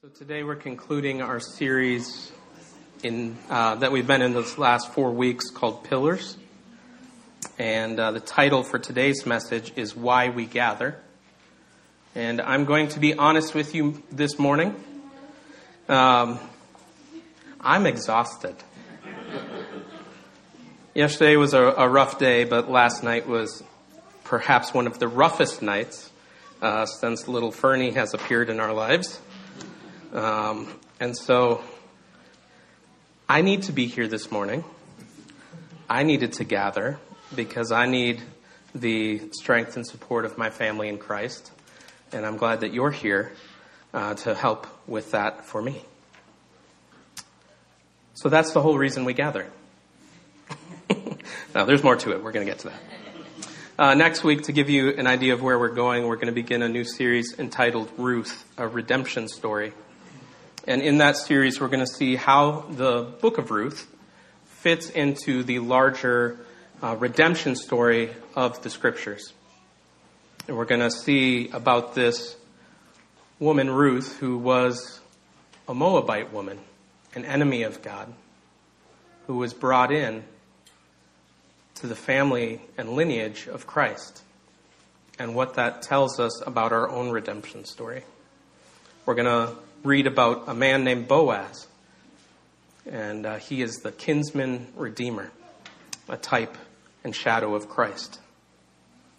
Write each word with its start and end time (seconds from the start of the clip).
So 0.00 0.06
today 0.06 0.44
we're 0.44 0.54
concluding 0.54 1.22
our 1.22 1.40
series 1.40 2.30
in 3.02 3.36
uh, 3.50 3.74
that 3.74 3.90
we've 3.90 4.06
been 4.06 4.22
in 4.22 4.32
this 4.32 4.56
last 4.56 4.92
four 4.92 5.10
weeks 5.10 5.50
called 5.50 5.82
Pillars, 5.82 6.36
and 7.58 7.98
uh, 7.98 8.12
the 8.12 8.20
title 8.20 8.62
for 8.62 8.78
today's 8.78 9.26
message 9.26 9.72
is 9.74 9.96
Why 9.96 10.28
We 10.28 10.46
Gather. 10.46 11.00
And 12.14 12.40
I'm 12.40 12.64
going 12.64 12.86
to 12.90 13.00
be 13.00 13.14
honest 13.14 13.56
with 13.56 13.74
you 13.74 14.00
this 14.12 14.38
morning. 14.38 14.76
Um, 15.88 16.38
I'm 17.60 17.84
exhausted. 17.84 18.54
Yesterday 20.94 21.34
was 21.34 21.54
a, 21.54 21.60
a, 21.60 21.88
rough 21.88 22.20
day, 22.20 22.44
but 22.44 22.70
last 22.70 23.02
night 23.02 23.26
was 23.26 23.64
perhaps 24.22 24.72
one 24.72 24.86
of 24.86 25.00
the 25.00 25.08
roughest 25.08 25.60
nights 25.60 26.12
uh, 26.62 26.86
since 26.86 27.26
little 27.26 27.50
Fernie 27.50 27.90
has 27.90 28.14
appeared 28.14 28.48
in 28.48 28.60
our 28.60 28.72
lives. 28.72 29.18
Um, 30.12 30.68
and 31.00 31.16
so 31.16 31.62
I 33.28 33.42
need 33.42 33.64
to 33.64 33.72
be 33.72 33.86
here 33.86 34.08
this 34.08 34.30
morning. 34.30 34.64
I 35.88 36.02
needed 36.02 36.34
to 36.34 36.44
gather 36.44 36.98
because 37.34 37.72
I 37.72 37.86
need 37.86 38.22
the 38.74 39.30
strength 39.32 39.76
and 39.76 39.86
support 39.86 40.24
of 40.24 40.38
my 40.38 40.48
family 40.48 40.88
in 40.88 40.96
Christ. 40.98 41.50
And 42.10 42.24
I'm 42.24 42.38
glad 42.38 42.60
that 42.60 42.72
you're 42.72 42.90
here 42.90 43.32
uh, 43.92 44.14
to 44.14 44.34
help 44.34 44.66
with 44.86 45.10
that 45.10 45.44
for 45.44 45.60
me. 45.60 45.82
So 48.14 48.30
that's 48.30 48.52
the 48.52 48.62
whole 48.62 48.78
reason 48.78 49.04
we 49.04 49.12
gather. 49.12 49.46
now, 51.54 51.66
there's 51.66 51.82
more 51.82 51.96
to 51.96 52.12
it. 52.12 52.22
We're 52.22 52.32
going 52.32 52.46
to 52.46 52.50
get 52.50 52.60
to 52.60 52.68
that. 52.68 52.80
Uh, 53.78 53.94
next 53.94 54.24
week, 54.24 54.44
to 54.44 54.52
give 54.52 54.70
you 54.70 54.88
an 54.90 55.06
idea 55.06 55.34
of 55.34 55.42
where 55.42 55.58
we're 55.58 55.68
going, 55.68 56.06
we're 56.06 56.16
going 56.16 56.26
to 56.26 56.32
begin 56.32 56.62
a 56.62 56.68
new 56.68 56.82
series 56.82 57.38
entitled 57.38 57.90
Ruth, 57.98 58.44
a 58.56 58.66
redemption 58.66 59.28
story. 59.28 59.72
And 60.68 60.82
in 60.82 60.98
that 60.98 61.16
series, 61.16 61.62
we're 61.62 61.68
going 61.68 61.80
to 61.80 61.86
see 61.86 62.14
how 62.14 62.66
the 62.68 63.00
book 63.00 63.38
of 63.38 63.50
Ruth 63.50 63.90
fits 64.44 64.90
into 64.90 65.42
the 65.42 65.60
larger 65.60 66.38
uh, 66.82 66.94
redemption 66.94 67.56
story 67.56 68.10
of 68.36 68.62
the 68.62 68.68
scriptures. 68.68 69.32
And 70.46 70.58
we're 70.58 70.66
going 70.66 70.82
to 70.82 70.90
see 70.90 71.48
about 71.54 71.94
this 71.94 72.36
woman, 73.38 73.70
Ruth, 73.70 74.18
who 74.18 74.36
was 74.36 75.00
a 75.66 75.72
Moabite 75.72 76.34
woman, 76.34 76.58
an 77.14 77.24
enemy 77.24 77.62
of 77.62 77.80
God, 77.80 78.12
who 79.26 79.36
was 79.36 79.54
brought 79.54 79.90
in 79.90 80.22
to 81.76 81.86
the 81.86 81.96
family 81.96 82.60
and 82.76 82.90
lineage 82.90 83.48
of 83.48 83.66
Christ, 83.66 84.20
and 85.18 85.34
what 85.34 85.54
that 85.54 85.80
tells 85.80 86.20
us 86.20 86.42
about 86.46 86.72
our 86.72 86.90
own 86.90 87.08
redemption 87.08 87.64
story. 87.64 88.02
We're 89.06 89.14
going 89.14 89.24
to 89.24 89.56
read 89.84 90.06
about 90.06 90.44
a 90.48 90.54
man 90.54 90.84
named 90.84 91.08
Boaz, 91.08 91.66
and 92.90 93.26
uh, 93.26 93.36
he 93.36 93.62
is 93.62 93.78
the 93.78 93.92
kinsman 93.92 94.66
redeemer, 94.76 95.30
a 96.08 96.16
type 96.16 96.56
and 97.04 97.14
shadow 97.14 97.54
of 97.54 97.68
Christ. 97.68 98.20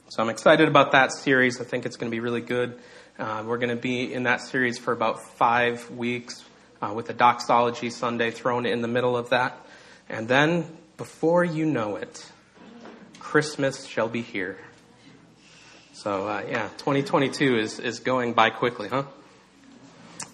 So 0.10 0.22
I'm 0.22 0.30
excited 0.30 0.68
about 0.68 0.92
that 0.94 1.14
series. 1.14 1.62
I 1.62 1.64
think 1.64 1.86
it's 1.86 1.96
going 1.96 2.10
to 2.12 2.16
be 2.16 2.20
really 2.20 2.42
good. 2.42 2.80
Uh, 3.18 3.44
we're 3.46 3.58
going 3.58 3.70
to 3.70 3.76
be 3.76 4.14
in 4.14 4.24
that 4.24 4.42
series 4.42 4.78
for 4.78 4.92
about 4.92 5.22
five 5.22 5.90
weeks 5.92 6.44
uh, 6.82 6.92
with 6.94 7.10
a 7.10 7.14
doxology 7.14 7.90
Sunday 7.90 8.32
thrown 8.32 8.66
in 8.66 8.82
the 8.82 8.88
middle 8.88 9.16
of 9.16 9.30
that. 9.30 9.58
And 10.10 10.28
then, 10.28 10.66
before 10.98 11.44
you 11.44 11.66
know 11.66 11.96
it, 11.96 12.26
Christmas 13.20 13.86
shall 13.86 14.10
be 14.10 14.22
here. 14.22 14.58
So, 15.94 16.28
uh, 16.28 16.44
yeah, 16.50 16.70
2022 16.78 17.58
is, 17.58 17.80
is 17.80 18.00
going 18.00 18.34
by 18.34 18.50
quickly, 18.50 18.88
huh? 18.88 19.04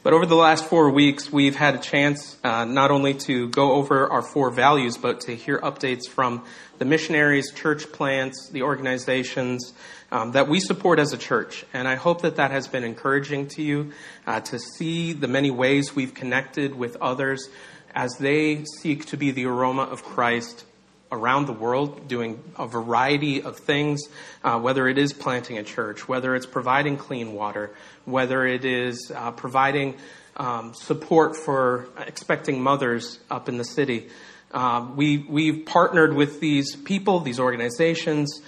But 0.06 0.14
over 0.14 0.28
the 0.28 0.36
last 0.36 0.66
four 0.66 0.92
weeks, 0.92 1.34
we've 1.34 1.56
had 1.56 1.74
a 1.74 1.80
chance 1.80 2.38
uh, 2.44 2.64
not 2.64 2.92
only 2.92 3.16
to 3.26 3.50
go 3.50 3.72
over 3.72 4.08
our 4.08 4.22
four 4.22 4.52
values, 4.52 4.98
but 4.98 5.22
to 5.22 5.36
hear 5.36 5.58
updates 5.58 6.08
from 6.08 6.46
the 6.78 6.86
missionaries, 6.86 7.52
church 7.52 7.92
plants, 7.92 8.50
the 8.52 8.62
organizations 8.62 9.74
um, 10.12 10.34
that 10.34 10.48
we 10.48 10.60
support 10.60 11.00
as 11.00 11.12
a 11.12 11.18
church. 11.18 11.66
And 11.74 11.88
I 11.88 11.96
hope 11.96 12.22
that 12.22 12.36
that 12.36 12.52
has 12.52 12.68
been 12.68 12.84
encouraging 12.84 13.48
to 13.56 13.64
you 13.64 13.94
uh, 14.28 14.42
to 14.42 14.60
see 14.60 15.12
the 15.12 15.28
many 15.28 15.50
ways 15.50 15.96
we've 15.96 16.14
connected 16.14 16.76
with 16.76 16.98
others 16.98 17.50
as 17.96 18.16
they 18.20 18.64
seek 18.78 19.08
to 19.08 19.18
be 19.18 19.32
the 19.32 19.48
aroma 19.48 19.86
of 19.86 20.04
Christ 20.04 20.65
around 21.12 21.46
the 21.46 21.54
world 21.54 22.08
doing 22.08 22.44
a 22.58 22.68
variety 22.68 23.42
of 23.42 23.58
things, 23.58 24.02
uh, 24.44 24.60
whether 24.60 24.88
it 24.88 24.98
is 24.98 25.14
planting 25.14 25.58
a 25.58 25.64
church, 25.64 26.08
whether 26.08 26.36
it's 26.36 26.46
providing 26.46 26.98
clean 26.98 27.34
water, 27.34 27.74
whether 28.06 28.46
it 28.46 28.66
is 28.66 29.12
uh, 29.16 29.32
providing 29.32 29.96
um, 30.38 30.74
support 30.74 31.36
for 31.36 31.88
expecting 31.98 32.62
mothers 32.62 33.20
up 33.30 33.48
in 33.48 33.58
the 33.58 33.64
city. 33.64 34.10
Uh, 34.52 34.88
we, 34.96 35.20
we've 35.30 35.66
partnered 35.66 36.14
with 36.14 36.40
these 36.40 36.76
people, 36.76 37.20
these 37.20 37.40
organizations, 37.40 38.42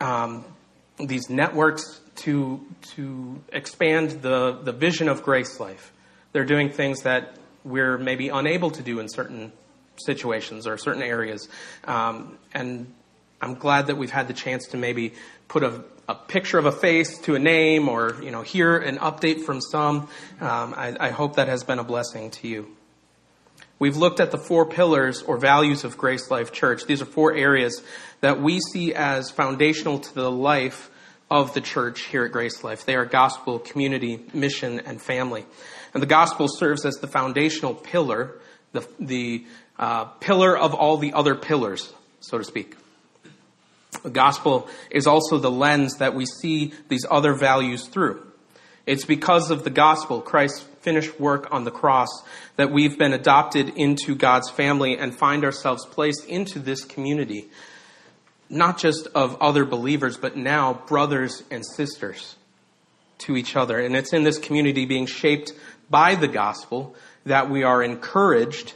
um, 0.00 0.44
these 0.98 1.30
networks 1.30 2.00
to, 2.16 2.64
to 2.94 3.40
expand 3.52 4.22
the, 4.22 4.58
the 4.62 4.72
vision 4.72 5.08
of 5.08 5.22
Grace 5.22 5.58
Life. 5.58 5.92
They're 6.32 6.44
doing 6.44 6.70
things 6.70 7.02
that 7.02 7.36
we're 7.64 7.98
maybe 7.98 8.28
unable 8.28 8.70
to 8.70 8.82
do 8.82 9.00
in 9.00 9.08
certain 9.08 9.52
situations 9.96 10.66
or 10.66 10.76
certain 10.76 11.02
areas. 11.02 11.48
Um, 11.84 12.38
and 12.52 12.92
I'm 13.40 13.54
glad 13.54 13.88
that 13.88 13.96
we've 13.96 14.10
had 14.10 14.28
the 14.28 14.34
chance 14.34 14.68
to 14.68 14.76
maybe 14.76 15.14
put 15.48 15.62
a, 15.62 15.82
a, 16.08 16.14
picture 16.14 16.58
of 16.58 16.66
a 16.66 16.72
face 16.72 17.18
to 17.22 17.34
a 17.34 17.38
name 17.38 17.88
or, 17.88 18.22
you 18.22 18.30
know, 18.30 18.42
hear 18.42 18.78
an 18.78 18.98
update 18.98 19.44
from 19.44 19.60
some. 19.60 20.08
Um, 20.40 20.74
I, 20.76 20.96
I 20.98 21.10
hope 21.10 21.36
that 21.36 21.48
has 21.48 21.64
been 21.64 21.78
a 21.78 21.84
blessing 21.84 22.30
to 22.30 22.48
you. 22.48 22.68
We've 23.78 23.96
looked 23.96 24.20
at 24.20 24.30
the 24.30 24.38
four 24.38 24.66
pillars 24.66 25.22
or 25.22 25.38
values 25.38 25.82
of 25.82 25.98
Grace 25.98 26.30
Life 26.30 26.52
Church. 26.52 26.86
These 26.86 27.02
are 27.02 27.06
four 27.06 27.34
areas 27.34 27.82
that 28.20 28.40
we 28.40 28.60
see 28.60 28.94
as 28.94 29.30
foundational 29.32 29.98
to 29.98 30.14
the 30.14 30.30
life 30.30 30.88
of 31.28 31.52
the 31.54 31.60
church 31.60 32.02
here 32.02 32.24
at 32.24 32.30
Grace 32.30 32.62
Life. 32.62 32.86
They 32.86 32.94
are 32.94 33.04
gospel, 33.04 33.58
community, 33.58 34.24
mission, 34.32 34.78
and 34.80 35.02
family. 35.02 35.46
And 35.94 36.02
the 36.02 36.06
gospel 36.06 36.46
serves 36.46 36.84
as 36.84 36.94
the 36.96 37.08
foundational 37.08 37.74
pillar, 37.74 38.38
the, 38.70 38.86
the 39.00 39.46
uh, 39.78 40.04
pillar 40.04 40.56
of 40.56 40.74
all 40.74 40.96
the 40.96 41.12
other 41.12 41.34
pillars, 41.34 41.92
so 42.20 42.38
to 42.38 42.44
speak. 42.44 42.76
The 44.02 44.10
gospel 44.10 44.68
is 44.90 45.06
also 45.06 45.38
the 45.38 45.50
lens 45.50 45.98
that 45.98 46.14
we 46.14 46.26
see 46.26 46.72
these 46.88 47.06
other 47.10 47.34
values 47.34 47.86
through. 47.86 48.26
It's 48.86 49.04
because 49.04 49.50
of 49.50 49.62
the 49.62 49.70
gospel, 49.70 50.20
Christ's 50.20 50.64
finished 50.80 51.20
work 51.20 51.52
on 51.52 51.64
the 51.64 51.70
cross, 51.70 52.08
that 52.56 52.72
we've 52.72 52.98
been 52.98 53.12
adopted 53.12 53.68
into 53.76 54.16
God's 54.16 54.50
family 54.50 54.98
and 54.98 55.16
find 55.16 55.44
ourselves 55.44 55.86
placed 55.86 56.24
into 56.26 56.58
this 56.58 56.84
community, 56.84 57.48
not 58.50 58.78
just 58.78 59.06
of 59.14 59.40
other 59.40 59.64
believers, 59.64 60.16
but 60.16 60.36
now 60.36 60.74
brothers 60.74 61.44
and 61.50 61.64
sisters 61.64 62.34
to 63.18 63.36
each 63.36 63.54
other. 63.54 63.78
And 63.78 63.94
it's 63.94 64.12
in 64.12 64.24
this 64.24 64.38
community 64.38 64.84
being 64.84 65.06
shaped 65.06 65.52
by 65.88 66.16
the 66.16 66.26
gospel 66.26 66.96
that 67.24 67.48
we 67.48 67.62
are 67.62 67.82
encouraged 67.84 68.74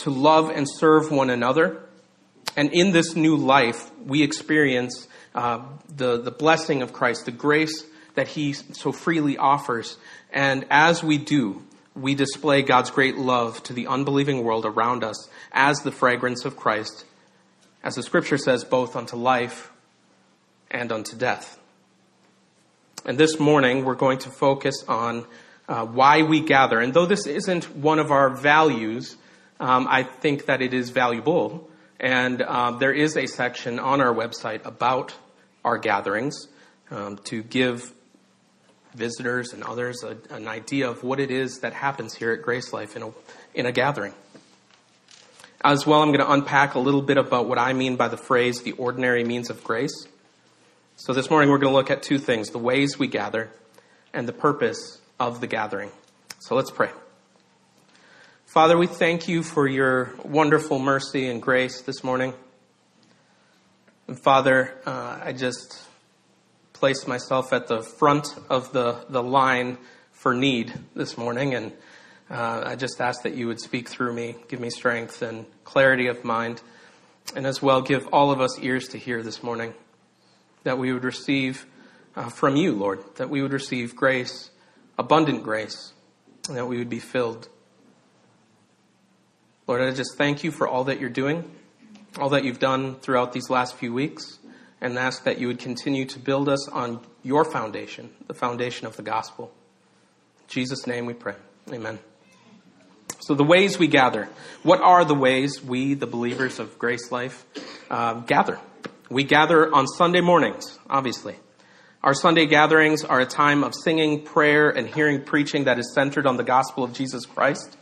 to 0.00 0.10
love 0.10 0.50
and 0.50 0.66
serve 0.68 1.10
one 1.10 1.30
another. 1.30 1.82
And 2.56 2.72
in 2.72 2.92
this 2.92 3.16
new 3.16 3.36
life, 3.36 3.90
we 4.04 4.22
experience 4.22 5.08
uh, 5.34 5.62
the, 5.94 6.20
the 6.20 6.30
blessing 6.30 6.82
of 6.82 6.92
Christ, 6.92 7.24
the 7.24 7.32
grace 7.32 7.84
that 8.14 8.28
He 8.28 8.52
so 8.52 8.92
freely 8.92 9.38
offers. 9.38 9.96
And 10.32 10.66
as 10.70 11.02
we 11.02 11.18
do, 11.18 11.62
we 11.94 12.14
display 12.14 12.62
God's 12.62 12.90
great 12.90 13.16
love 13.16 13.62
to 13.64 13.72
the 13.72 13.86
unbelieving 13.86 14.42
world 14.42 14.64
around 14.64 15.04
us 15.04 15.28
as 15.52 15.78
the 15.80 15.92
fragrance 15.92 16.44
of 16.44 16.56
Christ, 16.56 17.04
as 17.82 17.94
the 17.94 18.02
scripture 18.02 18.38
says, 18.38 18.64
both 18.64 18.96
unto 18.96 19.16
life 19.16 19.70
and 20.70 20.92
unto 20.92 21.16
death. 21.16 21.58
And 23.04 23.16
this 23.16 23.38
morning, 23.38 23.84
we're 23.84 23.94
going 23.94 24.18
to 24.18 24.30
focus 24.30 24.84
on 24.86 25.26
uh, 25.68 25.86
why 25.86 26.22
we 26.22 26.40
gather. 26.40 26.80
And 26.80 26.92
though 26.92 27.06
this 27.06 27.26
isn't 27.26 27.76
one 27.76 27.98
of 27.98 28.10
our 28.10 28.30
values, 28.30 29.16
um, 29.60 29.86
I 29.88 30.02
think 30.02 30.46
that 30.46 30.62
it 30.62 30.74
is 30.74 30.90
valuable. 30.90 31.68
And 32.00 32.40
uh, 32.40 32.72
there 32.72 32.92
is 32.92 33.16
a 33.16 33.26
section 33.26 33.78
on 33.78 34.00
our 34.00 34.12
website 34.12 34.64
about 34.64 35.14
our 35.64 35.76
gatherings 35.76 36.48
um, 36.90 37.18
to 37.24 37.42
give 37.42 37.92
visitors 38.94 39.52
and 39.52 39.62
others 39.62 40.02
a, 40.02 40.16
an 40.34 40.48
idea 40.48 40.88
of 40.88 41.04
what 41.04 41.20
it 41.20 41.30
is 41.30 41.60
that 41.60 41.74
happens 41.74 42.14
here 42.14 42.32
at 42.32 42.42
Grace 42.42 42.72
Life 42.72 42.96
in 42.96 43.02
a, 43.02 43.12
in 43.54 43.66
a 43.66 43.72
gathering. 43.72 44.14
As 45.62 45.86
well, 45.86 46.00
I'm 46.00 46.08
going 46.08 46.20
to 46.20 46.32
unpack 46.32 46.74
a 46.74 46.78
little 46.78 47.02
bit 47.02 47.18
about 47.18 47.46
what 47.46 47.58
I 47.58 47.74
mean 47.74 47.96
by 47.96 48.08
the 48.08 48.16
phrase 48.16 48.62
the 48.62 48.72
ordinary 48.72 49.22
means 49.22 49.50
of 49.50 49.62
grace. 49.62 50.06
So 50.96 51.12
this 51.12 51.28
morning 51.28 51.50
we're 51.50 51.58
going 51.58 51.72
to 51.72 51.76
look 51.76 51.90
at 51.90 52.02
two 52.02 52.18
things 52.18 52.48
the 52.48 52.58
ways 52.58 52.98
we 52.98 53.08
gather 53.08 53.50
and 54.14 54.26
the 54.26 54.32
purpose 54.32 55.00
of 55.18 55.42
the 55.42 55.46
gathering. 55.46 55.90
So 56.40 56.54
let's 56.54 56.70
pray. 56.70 56.88
Father, 58.50 58.76
we 58.76 58.88
thank 58.88 59.28
you 59.28 59.44
for 59.44 59.68
your 59.68 60.12
wonderful 60.24 60.80
mercy 60.80 61.28
and 61.28 61.40
grace 61.40 61.82
this 61.82 62.02
morning. 62.02 62.34
And 64.08 64.20
Father, 64.20 64.76
uh, 64.84 65.20
I 65.22 65.32
just 65.34 65.80
place 66.72 67.06
myself 67.06 67.52
at 67.52 67.68
the 67.68 67.80
front 67.80 68.26
of 68.48 68.72
the, 68.72 69.04
the 69.08 69.22
line 69.22 69.78
for 70.10 70.34
need 70.34 70.74
this 70.96 71.16
morning. 71.16 71.54
And 71.54 71.72
Uh, 72.28 72.62
I 72.66 72.74
just 72.74 73.00
ask 73.00 73.22
that 73.22 73.34
you 73.34 73.46
would 73.46 73.60
speak 73.60 73.88
through 73.88 74.14
me, 74.14 74.34
give 74.48 74.58
me 74.58 74.70
strength 74.70 75.22
and 75.22 75.46
clarity 75.62 76.08
of 76.08 76.24
mind, 76.24 76.60
and 77.36 77.46
as 77.46 77.62
well 77.62 77.82
give 77.82 78.08
all 78.12 78.32
of 78.32 78.40
us 78.40 78.58
ears 78.58 78.88
to 78.88 78.98
hear 78.98 79.22
this 79.22 79.44
morning. 79.44 79.74
That 80.64 80.76
we 80.76 80.92
would 80.92 81.04
receive 81.04 81.66
uh, 82.16 82.30
from 82.30 82.56
you, 82.56 82.74
Lord, 82.74 82.98
that 83.14 83.30
we 83.30 83.42
would 83.42 83.52
receive 83.52 83.94
grace, 83.94 84.50
abundant 84.98 85.44
grace, 85.44 85.92
and 86.48 86.56
that 86.56 86.66
we 86.66 86.78
would 86.78 86.88
be 86.90 86.98
filled. 86.98 87.48
Lord, 89.70 89.82
I 89.82 89.92
just 89.92 90.16
thank 90.16 90.42
you 90.42 90.50
for 90.50 90.66
all 90.66 90.82
that 90.82 90.98
you're 90.98 91.08
doing, 91.08 91.48
all 92.18 92.30
that 92.30 92.42
you've 92.42 92.58
done 92.58 92.96
throughout 92.96 93.32
these 93.32 93.48
last 93.50 93.76
few 93.76 93.94
weeks, 93.94 94.40
and 94.80 94.98
ask 94.98 95.22
that 95.22 95.38
you 95.38 95.46
would 95.46 95.60
continue 95.60 96.04
to 96.06 96.18
build 96.18 96.48
us 96.48 96.68
on 96.70 96.98
your 97.22 97.44
foundation, 97.44 98.10
the 98.26 98.34
foundation 98.34 98.88
of 98.88 98.96
the 98.96 99.04
gospel. 99.04 99.52
In 100.40 100.46
Jesus' 100.48 100.88
name 100.88 101.06
we 101.06 101.14
pray. 101.14 101.36
Amen. 101.72 102.00
So, 103.20 103.36
the 103.36 103.44
ways 103.44 103.78
we 103.78 103.86
gather. 103.86 104.28
What 104.64 104.80
are 104.80 105.04
the 105.04 105.14
ways 105.14 105.62
we, 105.62 105.94
the 105.94 106.08
believers 106.08 106.58
of 106.58 106.76
Grace 106.76 107.12
Life, 107.12 107.46
uh, 107.88 108.14
gather? 108.14 108.58
We 109.08 109.22
gather 109.22 109.72
on 109.72 109.86
Sunday 109.86 110.20
mornings, 110.20 110.80
obviously. 110.88 111.36
Our 112.02 112.14
Sunday 112.14 112.46
gatherings 112.46 113.04
are 113.04 113.20
a 113.20 113.26
time 113.26 113.62
of 113.62 113.76
singing, 113.76 114.22
prayer, 114.22 114.68
and 114.68 114.88
hearing 114.88 115.22
preaching 115.22 115.64
that 115.64 115.78
is 115.78 115.94
centered 115.94 116.26
on 116.26 116.38
the 116.38 116.42
gospel 116.42 116.82
of 116.82 116.92
Jesus 116.92 117.24
Christ. 117.24 117.76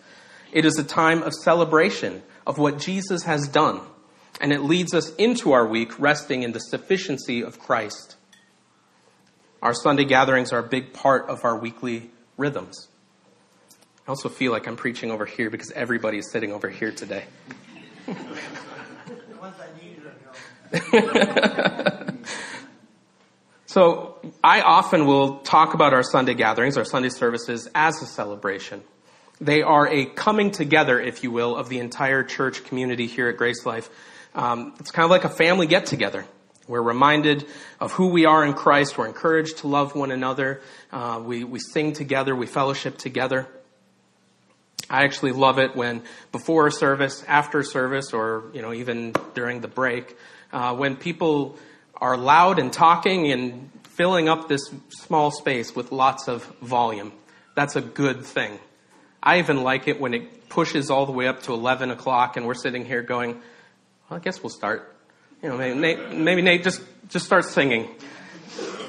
It 0.53 0.65
is 0.65 0.79
a 0.79 0.85
time 0.85 1.23
of 1.23 1.35
celebration 1.35 2.23
of 2.47 2.59
what 2.59 2.79
Jesus 2.79 3.25
has 3.25 3.49
done, 3.49 3.81
and 4.41 4.53
it 4.53 4.63
leads 4.63 4.95
us 4.95 5.15
into 5.17 5.53
our 5.53 5.67
week 5.67 5.99
resting 5.99 6.43
in 6.43 6.53
the 6.53 6.61
sufficiency 6.61 7.43
of 7.43 7.59
Christ. 7.59 8.17
Our 9.61 9.75
Sunday 9.75 10.05
gatherings 10.05 10.53
are 10.53 10.61
a 10.61 10.69
big 10.69 10.93
part 10.93 11.29
of 11.29 11.45
our 11.45 11.59
weekly 11.59 12.11
rhythms. 12.37 12.89
I 14.07 14.11
also 14.11 14.29
feel 14.29 14.53
like 14.53 14.67
I'm 14.67 14.77
preaching 14.77 15.11
over 15.11 15.27
here 15.27 15.51
because 15.51 15.71
everybody 15.73 16.19
is 16.19 16.31
sitting 16.31 16.53
over 16.53 16.71
here 16.71 16.93
today. 16.93 17.25
so 23.67 24.19
I 24.43 24.63
often 24.63 25.07
will 25.07 25.41
talk 25.41 25.75
about 25.75 25.93
our 25.93 26.03
Sunday 26.03 26.35
gatherings, 26.35 26.79
our 26.79 26.85
Sunday 26.85 27.11
services, 27.11 27.69
as 27.75 28.01
a 28.01 28.07
celebration. 28.07 28.83
They 29.41 29.63
are 29.63 29.87
a 29.87 30.07
coming 30.07 30.51
together, 30.51 31.01
if 31.01 31.23
you 31.23 31.31
will, 31.31 31.57
of 31.57 31.69
the 31.69 31.79
entire 31.79 32.25
church 32.25 32.65
community 32.65 33.07
here 33.07 33.29
at 33.29 33.37
Grace 33.37 33.65
Life. 33.65 33.89
Um, 34.35 34.75
it's 34.81 34.91
kind 34.91 35.05
of 35.05 35.11
like 35.11 35.25
a 35.25 35.29
family 35.29 35.67
get 35.67 35.87
together. 35.87 36.27
We're 36.67 36.83
reminded 36.83 37.47
of 37.81 37.93
who 37.93 38.09
we 38.09 38.27
are 38.27 38.45
in 38.45 38.53
Christ. 38.53 38.99
We're 38.99 39.07
encouraged 39.07 39.59
to 39.59 39.69
love 39.69 39.95
one 39.95 40.11
another. 40.11 40.61
Uh, 40.93 41.23
we, 41.25 41.45
we 41.45 41.61
sing 41.61 41.93
together. 41.93 42.37
We 42.37 42.47
fellowship 42.47 42.99
together. 42.99 43.49
I 44.91 45.05
actually 45.05 45.33
love 45.33 45.59
it 45.59 45.77
when 45.77 46.03
before 46.33 46.71
service, 46.71 47.25
after 47.29 47.63
service, 47.63 48.13
or 48.13 48.51
you 48.55 48.63
know 48.63 48.73
even 48.73 49.15
during 49.35 49.61
the 49.61 49.69
break, 49.69 50.17
uh, 50.53 50.75
when 50.75 50.97
people 50.97 51.59
are 51.97 52.17
loud 52.17 52.59
and 52.59 52.73
talking 52.73 53.31
and 53.31 53.71
filling 53.85 54.29
up 54.29 54.49
this 54.49 54.63
small 54.91 55.31
space 55.31 55.75
with 55.75 55.93
lots 55.93 56.29
of 56.29 56.45
volume. 56.63 57.13
That's 57.55 57.77
a 57.77 57.83
good 57.83 58.25
thing. 58.25 58.59
I 59.23 59.39
even 59.39 59.63
like 59.63 59.89
it 59.89 60.01
when 60.01 60.15
it 60.15 60.49
pushes 60.49 60.91
all 60.91 61.07
the 61.07 61.13
way 61.13 61.27
up 61.27 61.43
to 61.45 61.53
11 61.53 61.91
o'clock 61.91 62.37
and 62.37 62.47
we're 62.47 62.55
sitting 62.55 62.85
here 62.85 63.03
going, 63.03 63.35
well, 64.09 64.19
I 64.19 64.19
guess 64.19 64.43
we'll 64.43 64.51
start. 64.51 64.97
You 65.43 65.51
know, 65.51 65.57
maybe 65.57 65.79
Nate, 65.79 66.13
maybe 66.13 66.43
Nate 66.43 66.63
just, 66.63 66.83
just 67.09 67.27
start 67.27 67.45
singing. 67.45 67.89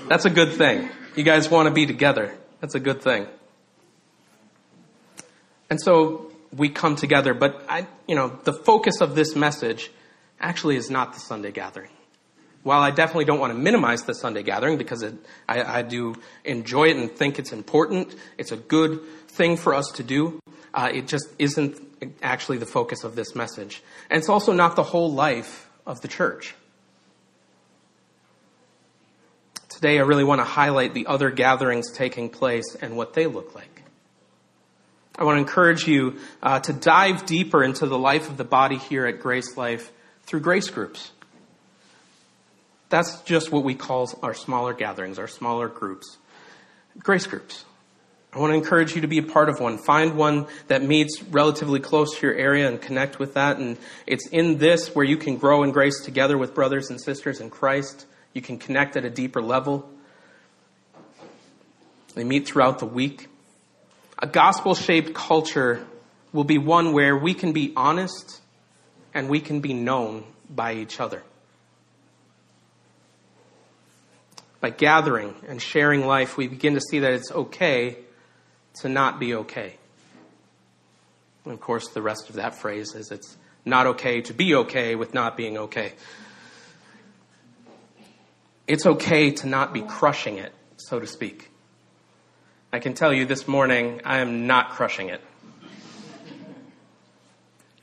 That's 0.07 0.25
a 0.25 0.29
good 0.29 0.53
thing. 0.53 0.89
You 1.15 1.23
guys 1.23 1.49
want 1.49 1.67
to 1.67 1.73
be 1.73 1.85
together. 1.85 2.35
That's 2.61 2.75
a 2.75 2.79
good 2.79 3.01
thing. 3.01 3.27
And 5.69 5.79
so 5.79 6.31
we 6.55 6.69
come 6.69 6.95
together, 6.95 7.33
but 7.33 7.63
I, 7.69 7.87
you 8.07 8.15
know, 8.15 8.39
the 8.43 8.53
focus 8.53 9.01
of 9.01 9.15
this 9.15 9.35
message 9.35 9.91
actually 10.39 10.77
is 10.77 10.89
not 10.89 11.13
the 11.13 11.19
Sunday 11.19 11.51
gathering. 11.51 11.91
While 12.63 12.81
I 12.81 12.91
definitely 12.91 13.25
don't 13.25 13.39
want 13.39 13.53
to 13.53 13.59
minimize 13.59 14.03
the 14.03 14.13
Sunday 14.13 14.43
gathering 14.43 14.77
because 14.77 15.01
it, 15.01 15.15
I, 15.47 15.79
I, 15.79 15.81
do 15.81 16.15
enjoy 16.43 16.89
it 16.89 16.97
and 16.97 17.09
think 17.09 17.39
it's 17.39 17.53
important, 17.53 18.13
it's 18.37 18.51
a 18.51 18.57
good 18.57 19.01
thing 19.29 19.55
for 19.55 19.73
us 19.73 19.91
to 19.95 20.03
do, 20.03 20.41
uh, 20.73 20.89
it 20.93 21.07
just 21.07 21.27
isn't 21.39 21.79
actually 22.21 22.57
the 22.57 22.65
focus 22.65 23.03
of 23.03 23.15
this 23.15 23.33
message. 23.33 23.81
And 24.09 24.19
it's 24.19 24.29
also 24.29 24.51
not 24.51 24.75
the 24.75 24.83
whole 24.83 25.11
life 25.11 25.69
of 25.85 26.01
the 26.01 26.07
church. 26.07 26.53
Today, 29.69 29.97
I 29.97 30.01
really 30.01 30.25
want 30.25 30.39
to 30.39 30.45
highlight 30.45 30.93
the 30.93 31.07
other 31.07 31.31
gatherings 31.31 31.91
taking 31.93 32.29
place 32.29 32.75
and 32.81 32.97
what 32.97 33.13
they 33.13 33.27
look 33.27 33.55
like. 33.55 33.83
I 35.17 35.23
want 35.23 35.35
to 35.35 35.39
encourage 35.39 35.87
you 35.87 36.17
uh, 36.43 36.59
to 36.61 36.73
dive 36.73 37.25
deeper 37.25 37.63
into 37.63 37.85
the 37.85 37.97
life 37.97 38.29
of 38.29 38.37
the 38.37 38.43
body 38.43 38.77
here 38.77 39.05
at 39.05 39.19
Grace 39.19 39.55
Life 39.57 39.91
through 40.23 40.41
grace 40.41 40.69
groups. 40.69 41.11
That's 42.89 43.21
just 43.21 43.51
what 43.51 43.63
we 43.63 43.75
call 43.75 44.09
our 44.23 44.33
smaller 44.33 44.73
gatherings, 44.73 45.19
our 45.19 45.27
smaller 45.27 45.67
groups. 45.67 46.17
Grace 46.97 47.27
groups. 47.27 47.65
I 48.31 48.37
want 48.37 48.51
to 48.51 48.57
encourage 48.57 48.93
you 48.93 49.01
to 49.01 49.07
be 49.07 49.17
a 49.17 49.23
part 49.23 49.49
of 49.49 49.59
one. 49.59 49.79
Find 49.79 50.15
one 50.15 50.47
that 50.67 50.83
meets 50.83 51.23
relatively 51.23 51.79
close 51.79 52.19
to 52.19 52.27
your 52.27 52.35
area 52.35 52.67
and 52.67 52.79
connect 52.79 53.17
with 53.17 53.33
that. 53.33 53.57
And 53.57 53.77
it's 54.05 54.27
in 54.27 54.59
this 54.59 54.93
where 54.93 55.05
you 55.05 55.17
can 55.17 55.37
grow 55.37 55.63
in 55.63 55.71
grace 55.71 56.01
together 56.03 56.37
with 56.37 56.53
brothers 56.53 56.89
and 56.91 57.01
sisters 57.01 57.39
in 57.39 57.49
Christ. 57.49 58.05
You 58.33 58.41
can 58.41 58.59
connect 58.59 58.95
at 58.97 59.05
a 59.05 59.09
deeper 59.09 59.41
level. 59.41 59.89
They 62.13 62.23
meet 62.23 62.47
throughout 62.47 62.79
the 62.79 62.85
week. 62.85 63.27
A 64.19 64.27
gospel 64.27 64.75
shaped 64.75 65.13
culture 65.15 65.85
will 66.31 66.43
be 66.43 66.57
one 66.57 66.93
where 66.93 67.17
we 67.17 67.33
can 67.33 67.51
be 67.51 67.73
honest 67.75 68.41
and 69.13 69.27
we 69.27 69.39
can 69.39 69.59
be 69.59 69.73
known 69.73 70.23
by 70.49 70.73
each 70.73 70.99
other. 70.99 71.23
By 74.61 74.71
gathering 74.71 75.35
and 75.47 75.61
sharing 75.61 76.05
life, 76.05 76.35
we 76.35 76.47
begin 76.47 76.73
to 76.73 76.81
see 76.81 76.99
that 76.99 77.13
it's 77.13 77.31
okay 77.31 77.97
to 78.81 78.89
not 78.89 79.19
be 79.19 79.33
okay. 79.35 79.77
And 81.45 81.53
of 81.53 81.61
course, 81.61 81.87
the 81.89 82.01
rest 82.01 82.29
of 82.29 82.35
that 82.35 82.55
phrase 82.55 82.93
is 82.93 83.11
it's 83.11 83.37
not 83.65 83.87
okay 83.87 84.21
to 84.21 84.33
be 84.33 84.55
okay 84.55 84.95
with 84.95 85.13
not 85.13 85.37
being 85.37 85.57
okay. 85.57 85.93
It's 88.67 88.85
okay 88.85 89.31
to 89.31 89.47
not 89.47 89.73
be 89.73 89.81
crushing 89.81 90.37
it, 90.37 90.53
so 90.77 90.99
to 90.99 91.07
speak. 91.07 91.49
I 92.71 92.79
can 92.79 92.93
tell 92.93 93.11
you 93.11 93.25
this 93.25 93.47
morning, 93.47 94.01
I 94.05 94.19
am 94.19 94.45
not 94.45 94.71
crushing 94.71 95.09
it. 95.09 95.21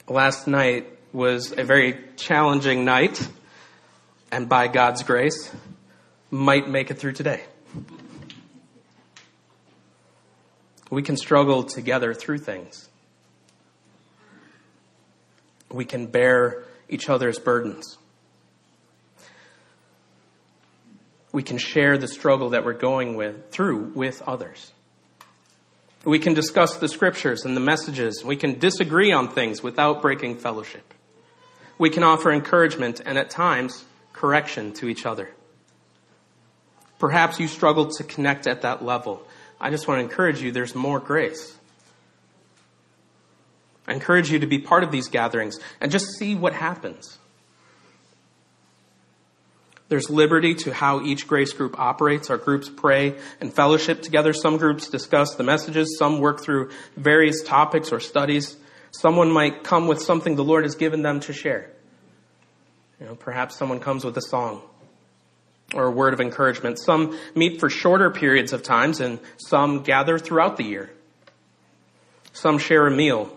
Last 0.08 0.46
night 0.46 0.86
was 1.12 1.52
a 1.56 1.64
very 1.64 1.98
challenging 2.16 2.84
night, 2.84 3.28
and 4.30 4.48
by 4.48 4.68
God's 4.68 5.02
grace, 5.02 5.50
might 6.36 6.68
make 6.68 6.90
it 6.90 6.98
through 6.98 7.12
today. 7.12 7.42
We 10.90 11.02
can 11.02 11.16
struggle 11.16 11.64
together 11.64 12.14
through 12.14 12.38
things. 12.38 12.88
We 15.70 15.84
can 15.84 16.06
bear 16.06 16.64
each 16.88 17.08
other's 17.08 17.38
burdens. 17.38 17.98
We 21.32 21.42
can 21.42 21.58
share 21.58 21.98
the 21.98 22.08
struggle 22.08 22.50
that 22.50 22.64
we're 22.64 22.72
going 22.72 23.16
with 23.16 23.50
through 23.50 23.92
with 23.94 24.22
others. 24.22 24.72
We 26.04 26.20
can 26.20 26.34
discuss 26.34 26.76
the 26.76 26.88
scriptures 26.88 27.44
and 27.44 27.56
the 27.56 27.60
messages. 27.60 28.22
We 28.24 28.36
can 28.36 28.60
disagree 28.60 29.10
on 29.10 29.28
things 29.28 29.62
without 29.62 30.00
breaking 30.00 30.36
fellowship. 30.36 30.94
We 31.78 31.90
can 31.90 32.04
offer 32.04 32.30
encouragement 32.30 33.02
and 33.04 33.18
at 33.18 33.28
times 33.28 33.84
correction 34.12 34.72
to 34.74 34.88
each 34.88 35.04
other. 35.04 35.30
Perhaps 36.98 37.38
you 37.38 37.48
struggle 37.48 37.90
to 37.90 38.04
connect 38.04 38.46
at 38.46 38.62
that 38.62 38.84
level. 38.84 39.22
I 39.60 39.70
just 39.70 39.86
want 39.86 39.98
to 39.98 40.02
encourage 40.02 40.40
you, 40.40 40.52
there's 40.52 40.74
more 40.74 40.98
grace. 40.98 41.56
I 43.86 43.92
encourage 43.92 44.30
you 44.30 44.40
to 44.40 44.46
be 44.46 44.58
part 44.58 44.82
of 44.82 44.90
these 44.90 45.08
gatherings 45.08 45.58
and 45.80 45.92
just 45.92 46.18
see 46.18 46.34
what 46.34 46.52
happens. 46.52 47.18
There's 49.88 50.10
liberty 50.10 50.54
to 50.56 50.74
how 50.74 51.02
each 51.02 51.28
grace 51.28 51.52
group 51.52 51.78
operates. 51.78 52.28
Our 52.28 52.38
groups 52.38 52.68
pray 52.68 53.14
and 53.40 53.54
fellowship 53.54 54.02
together. 54.02 54.32
Some 54.32 54.56
groups 54.56 54.88
discuss 54.88 55.36
the 55.36 55.44
messages. 55.44 55.96
Some 55.96 56.18
work 56.18 56.40
through 56.40 56.70
various 56.96 57.42
topics 57.44 57.92
or 57.92 58.00
studies. 58.00 58.56
Someone 58.90 59.30
might 59.30 59.62
come 59.62 59.86
with 59.86 60.02
something 60.02 60.34
the 60.34 60.42
Lord 60.42 60.64
has 60.64 60.74
given 60.74 61.02
them 61.02 61.20
to 61.20 61.32
share. 61.32 61.70
You 62.98 63.06
know, 63.06 63.14
perhaps 63.14 63.56
someone 63.56 63.78
comes 63.78 64.04
with 64.04 64.16
a 64.16 64.22
song 64.22 64.62
or 65.74 65.86
a 65.86 65.90
word 65.90 66.14
of 66.14 66.20
encouragement. 66.20 66.78
Some 66.78 67.18
meet 67.34 67.60
for 67.60 67.68
shorter 67.68 68.10
periods 68.10 68.52
of 68.52 68.62
times 68.62 69.00
and 69.00 69.18
some 69.36 69.82
gather 69.82 70.18
throughout 70.18 70.56
the 70.56 70.64
year. 70.64 70.90
Some 72.32 72.58
share 72.58 72.86
a 72.86 72.90
meal. 72.90 73.36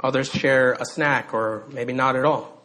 Others 0.00 0.30
share 0.30 0.72
a 0.72 0.84
snack 0.84 1.34
or 1.34 1.64
maybe 1.70 1.92
not 1.92 2.16
at 2.16 2.24
all. 2.24 2.58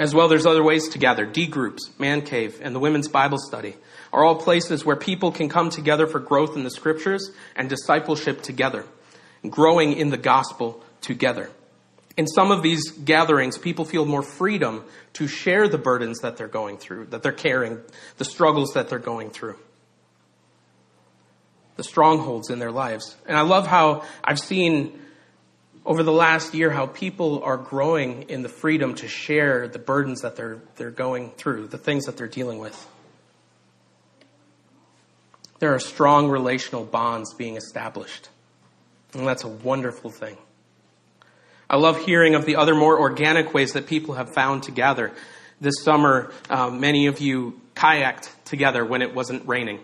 As 0.00 0.12
well, 0.12 0.26
there's 0.26 0.46
other 0.46 0.64
ways 0.64 0.88
to 0.88 0.98
gather. 0.98 1.24
D 1.24 1.46
groups, 1.46 1.90
Man 2.00 2.22
Cave, 2.22 2.58
and 2.60 2.74
the 2.74 2.80
Women's 2.80 3.06
Bible 3.06 3.38
Study 3.38 3.76
are 4.12 4.24
all 4.24 4.34
places 4.34 4.84
where 4.84 4.96
people 4.96 5.30
can 5.30 5.48
come 5.48 5.70
together 5.70 6.06
for 6.06 6.18
growth 6.18 6.56
in 6.56 6.64
the 6.64 6.70
scriptures 6.70 7.30
and 7.54 7.68
discipleship 7.68 8.42
together, 8.42 8.84
growing 9.48 9.92
in 9.92 10.10
the 10.10 10.16
gospel 10.16 10.82
together. 11.00 11.50
In 12.16 12.26
some 12.26 12.52
of 12.52 12.62
these 12.62 12.92
gatherings, 12.92 13.58
people 13.58 13.84
feel 13.84 14.06
more 14.06 14.22
freedom 14.22 14.84
to 15.14 15.26
share 15.26 15.68
the 15.68 15.78
burdens 15.78 16.20
that 16.20 16.36
they're 16.36 16.46
going 16.46 16.78
through, 16.78 17.06
that 17.06 17.22
they're 17.22 17.32
carrying, 17.32 17.80
the 18.18 18.24
struggles 18.24 18.72
that 18.74 18.88
they're 18.88 19.00
going 19.00 19.30
through, 19.30 19.56
the 21.76 21.82
strongholds 21.82 22.50
in 22.50 22.60
their 22.60 22.70
lives. 22.70 23.16
And 23.26 23.36
I 23.36 23.40
love 23.42 23.66
how 23.66 24.04
I've 24.22 24.38
seen 24.38 25.00
over 25.86 26.02
the 26.02 26.12
last 26.12 26.54
year 26.54 26.70
how 26.70 26.86
people 26.86 27.42
are 27.42 27.56
growing 27.56 28.22
in 28.30 28.42
the 28.42 28.48
freedom 28.48 28.94
to 28.94 29.08
share 29.08 29.68
the 29.68 29.78
burdens 29.78 30.22
that 30.22 30.36
they're, 30.36 30.58
they're 30.76 30.90
going 30.90 31.30
through, 31.32 31.66
the 31.68 31.78
things 31.78 32.06
that 32.06 32.16
they're 32.16 32.28
dealing 32.28 32.58
with. 32.58 32.88
There 35.58 35.74
are 35.74 35.80
strong 35.80 36.28
relational 36.28 36.84
bonds 36.84 37.34
being 37.34 37.56
established. 37.56 38.28
And 39.12 39.26
that's 39.26 39.44
a 39.44 39.48
wonderful 39.48 40.10
thing. 40.10 40.36
I 41.74 41.76
love 41.76 41.98
hearing 41.98 42.36
of 42.36 42.46
the 42.46 42.54
other 42.54 42.72
more 42.72 43.00
organic 43.00 43.52
ways 43.52 43.72
that 43.72 43.88
people 43.88 44.14
have 44.14 44.32
found 44.32 44.62
to 44.62 44.70
gather. 44.70 45.10
This 45.60 45.74
summer, 45.82 46.32
uh, 46.48 46.70
many 46.70 47.08
of 47.08 47.18
you 47.18 47.60
kayaked 47.74 48.30
together 48.44 48.84
when 48.84 49.02
it 49.02 49.12
wasn't 49.12 49.48
raining. 49.48 49.80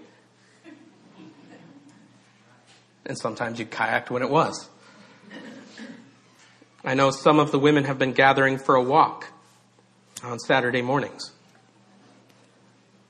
And 3.05 3.19
sometimes 3.19 3.59
you 3.59 3.67
kayaked 3.67 4.09
when 4.09 4.23
it 4.23 4.31
was. 4.31 4.69
I 6.85 6.95
know 6.95 7.11
some 7.11 7.41
of 7.41 7.51
the 7.51 7.59
women 7.59 7.83
have 7.83 7.99
been 7.99 8.13
gathering 8.13 8.59
for 8.59 8.77
a 8.77 8.83
walk 8.85 9.27
on 10.23 10.39
Saturday 10.39 10.83
mornings. 10.83 11.33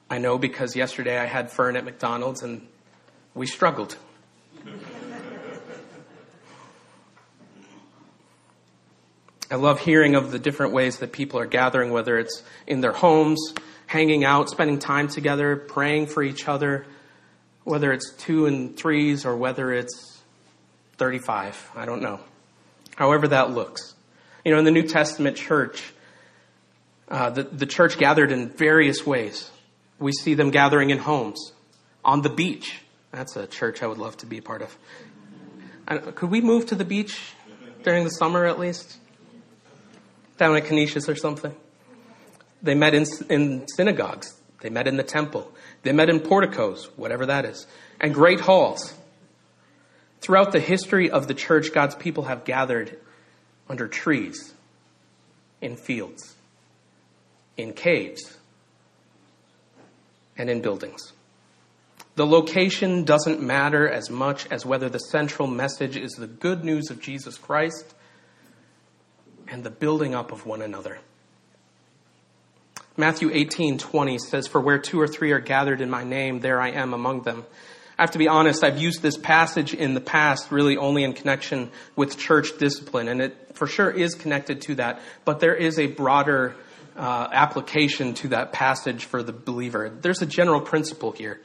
I 0.09 0.17
know 0.17 0.39
because 0.39 0.75
yesterday 0.75 1.19
I 1.19 1.27
had 1.27 1.53
Fern 1.53 1.77
at 1.77 1.85
McDonald's 1.85 2.43
and 2.43 2.67
we 3.35 3.47
struggled. 3.47 3.99
I 9.51 9.57
love 9.57 9.81
hearing 9.81 10.15
of 10.15 10.31
the 10.31 10.39
different 10.39 10.73
ways 10.73 10.99
that 10.99 11.11
people 11.11 11.41
are 11.41 11.47
gathering, 11.47 11.91
whether 11.91 12.17
it's 12.19 12.45
in 12.69 12.81
their 12.81 12.93
homes, 12.93 13.53
hanging 13.87 14.25
out, 14.25 14.49
spending 14.49 14.79
time 14.79 15.09
together, 15.09 15.57
praying 15.57 16.07
for 16.07 16.23
each 16.23 16.47
other, 16.47 16.87
whether 17.65 17.93
it's 17.93 18.13
two 18.13 18.47
and 18.47 18.77
threes 18.77 19.27
or 19.27 19.37
whether 19.37 19.73
it's 19.73 20.23
35. 20.99 21.73
I 21.75 21.85
don't 21.85 22.01
know. 22.01 22.21
However 22.95 23.27
that 23.29 23.51
looks. 23.51 23.97
You 24.45 24.53
know, 24.53 24.59
in 24.61 24.65
the 24.65 24.71
New 24.71 24.85
Testament 24.87 25.37
church, 25.37 25.93
uh, 27.09 27.31
the, 27.31 27.43
the 27.43 27.67
church 27.67 27.99
gathered 27.99 28.31
in 28.31 28.51
various 28.51 29.05
ways. 29.05 29.51
We 29.99 30.13
see 30.13 30.35
them 30.35 30.51
gathering 30.51 30.91
in 30.91 30.99
homes, 30.99 31.53
on 32.05 32.23
the 32.23 32.31
beach. 32.31 32.81
That's 33.11 33.35
a 33.35 33.49
church 33.49 33.83
I 33.83 33.89
would 33.89 33.99
love 33.99 34.17
to 34.19 34.27
be 34.27 34.39
a 34.39 34.43
part 34.43 34.63
of. 34.63 36.15
Could 36.15 36.31
we 36.31 36.41
move 36.41 36.67
to 36.67 36.77
the 36.77 36.85
beach 36.85 37.33
during 37.83 38.05
the 38.05 38.11
summer 38.11 38.47
at 38.47 38.61
least? 38.61 39.00
Down 40.41 40.57
at 40.57 40.65
Canisius 40.65 41.09
or 41.09 41.15
something. 41.15 41.55
They 42.63 42.75
met 42.75 42.95
in, 42.95 43.07
in 43.29 43.69
synagogues. 43.69 44.35
They 44.61 44.71
met 44.71 44.89
in 44.89 44.97
the 44.97 45.05
temple. 45.05 45.53
They 45.83 45.93
met 45.93 46.09
in 46.09 46.19
porticos, 46.21 46.87
whatever 46.97 47.27
that 47.27 47.45
is, 47.45 47.67
and 48.01 48.13
great 48.13 48.41
halls. 48.41 48.95
Throughout 50.21 50.53
the 50.53 50.61
history 50.61 51.11
of 51.11 51.29
the 51.29 51.35
church, 51.35 51.73
God's 51.73 51.95
people 51.95 52.25
have 52.25 52.45
gathered 52.45 52.99
under 53.69 53.87
trees, 53.87 54.53
in 55.61 55.77
fields, 55.77 56.35
in 57.57 57.73
caves, 57.73 58.37
and 60.37 60.51
in 60.51 60.61
buildings. 60.63 61.13
The 62.17 62.27
location 62.27 63.05
doesn't 63.05 63.41
matter 63.41 63.89
as 63.89 64.11
much 64.11 64.47
as 64.51 64.67
whether 64.67 64.89
the 64.89 64.99
central 64.99 65.47
message 65.47 65.97
is 65.97 66.13
the 66.13 66.27
good 66.27 66.65
news 66.65 66.91
of 66.91 67.01
Jesus 67.01 67.39
Christ 67.39 67.95
and 69.51 69.65
the 69.65 69.71
building 69.71 70.15
up 70.15 70.33
of 70.33 70.47
one 70.47 70.63
another. 70.63 70.99
Matthew 72.97 73.31
18:20 73.31 74.19
says 74.19 74.47
for 74.47 74.61
where 74.61 74.79
two 74.79 75.01
or 75.01 75.09
three 75.09 75.33
are 75.33 75.41
gathered 75.41 75.81
in 75.81 75.91
my 75.91 76.05
name 76.05 76.41
there 76.41 76.61
I 76.61 76.71
am 76.71 76.93
among 76.95 77.23
them. 77.23 77.45
I 77.99 78.03
have 78.03 78.13
to 78.13 78.19
be 78.19 78.29
honest, 78.29 78.65
I've 78.65 78.79
used 78.79 79.03
this 79.03 79.19
passage 79.19 79.75
in 79.75 79.95
the 79.95 80.01
past 80.01 80.51
really 80.51 80.77
only 80.77 81.05
in 81.05 81.13
connection 81.13 81.71
with 81.97 82.19
church 82.19 82.59
discipline 82.59 83.09
and 83.09 83.21
it 83.21 83.57
for 83.57 83.67
sure 83.67 83.91
is 83.91 84.15
connected 84.15 84.63
to 84.63 84.77
that, 84.77 85.01
but 85.25 85.41
there 85.41 85.55
is 85.55 85.79
a 85.79 85.87
broader 85.87 86.55
uh, 86.97 87.29
application 87.33 88.15
to 88.15 88.29
that 88.29 88.53
passage 88.53 89.05
for 89.05 89.23
the 89.23 89.33
believer. 89.33 89.91
There's 89.91 90.23
a 90.23 90.27
general 90.27 90.61
principle 90.61 91.13
here. 91.13 91.41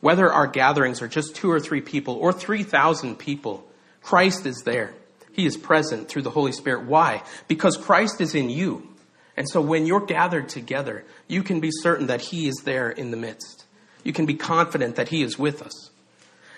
Whether 0.00 0.32
our 0.32 0.46
gatherings 0.46 1.02
are 1.02 1.08
just 1.08 1.34
two 1.36 1.50
or 1.50 1.60
three 1.60 1.82
people 1.82 2.14
or 2.14 2.32
3,000 2.32 3.18
people, 3.18 3.66
Christ 4.02 4.46
is 4.46 4.62
there. 4.64 4.94
He 5.32 5.46
is 5.46 5.56
present 5.56 6.08
through 6.08 6.22
the 6.22 6.30
Holy 6.30 6.52
Spirit. 6.52 6.86
Why? 6.86 7.22
Because 7.48 7.76
Christ 7.76 8.20
is 8.20 8.34
in 8.34 8.50
you. 8.50 8.86
And 9.36 9.48
so 9.48 9.60
when 9.60 9.86
you're 9.86 10.04
gathered 10.04 10.48
together, 10.48 11.04
you 11.26 11.42
can 11.42 11.60
be 11.60 11.70
certain 11.72 12.08
that 12.08 12.20
He 12.20 12.48
is 12.48 12.56
there 12.64 12.90
in 12.90 13.10
the 13.10 13.16
midst. 13.16 13.64
You 14.04 14.12
can 14.12 14.26
be 14.26 14.34
confident 14.34 14.96
that 14.96 15.08
He 15.08 15.22
is 15.22 15.38
with 15.38 15.62
us. 15.62 15.90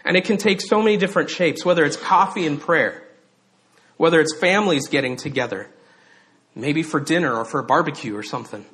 And 0.05 0.17
it 0.17 0.25
can 0.25 0.37
take 0.37 0.61
so 0.61 0.83
many 0.83 0.97
different 0.97 1.31
shapes, 1.31 1.65
whether 1.65 1.85
it's 1.85 1.97
coffee 1.97 2.47
and 2.47 2.61
prayer, 2.61 3.03
whether 3.97 4.21
it's 4.21 4.37
families 4.37 4.89
getting 4.89 5.17
together, 5.17 5.69
maybe 6.55 6.83
for 6.83 6.99
dinner 6.99 7.35
or 7.35 7.45
for 7.45 7.61
a 7.61 7.65
barbecue 7.65 8.17
or 8.17 8.23
something, 8.23 8.65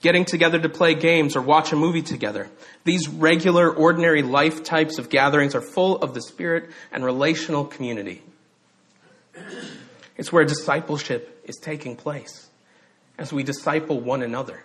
getting 0.00 0.24
together 0.24 0.58
to 0.58 0.68
play 0.68 0.94
games 0.94 1.36
or 1.36 1.42
watch 1.42 1.72
a 1.72 1.76
movie 1.76 2.02
together. 2.02 2.48
These 2.84 3.08
regular, 3.08 3.70
ordinary 3.70 4.22
life 4.22 4.62
types 4.62 4.98
of 4.98 5.10
gatherings 5.10 5.54
are 5.54 5.60
full 5.60 5.98
of 5.98 6.14
the 6.14 6.22
spirit 6.22 6.70
and 6.92 7.04
relational 7.04 7.66
community. 7.66 8.22
It's 10.16 10.32
where 10.32 10.44
discipleship 10.44 11.44
is 11.48 11.56
taking 11.56 11.96
place 11.96 12.48
as 13.18 13.32
we 13.32 13.42
disciple 13.42 14.00
one 14.00 14.22
another. 14.22 14.64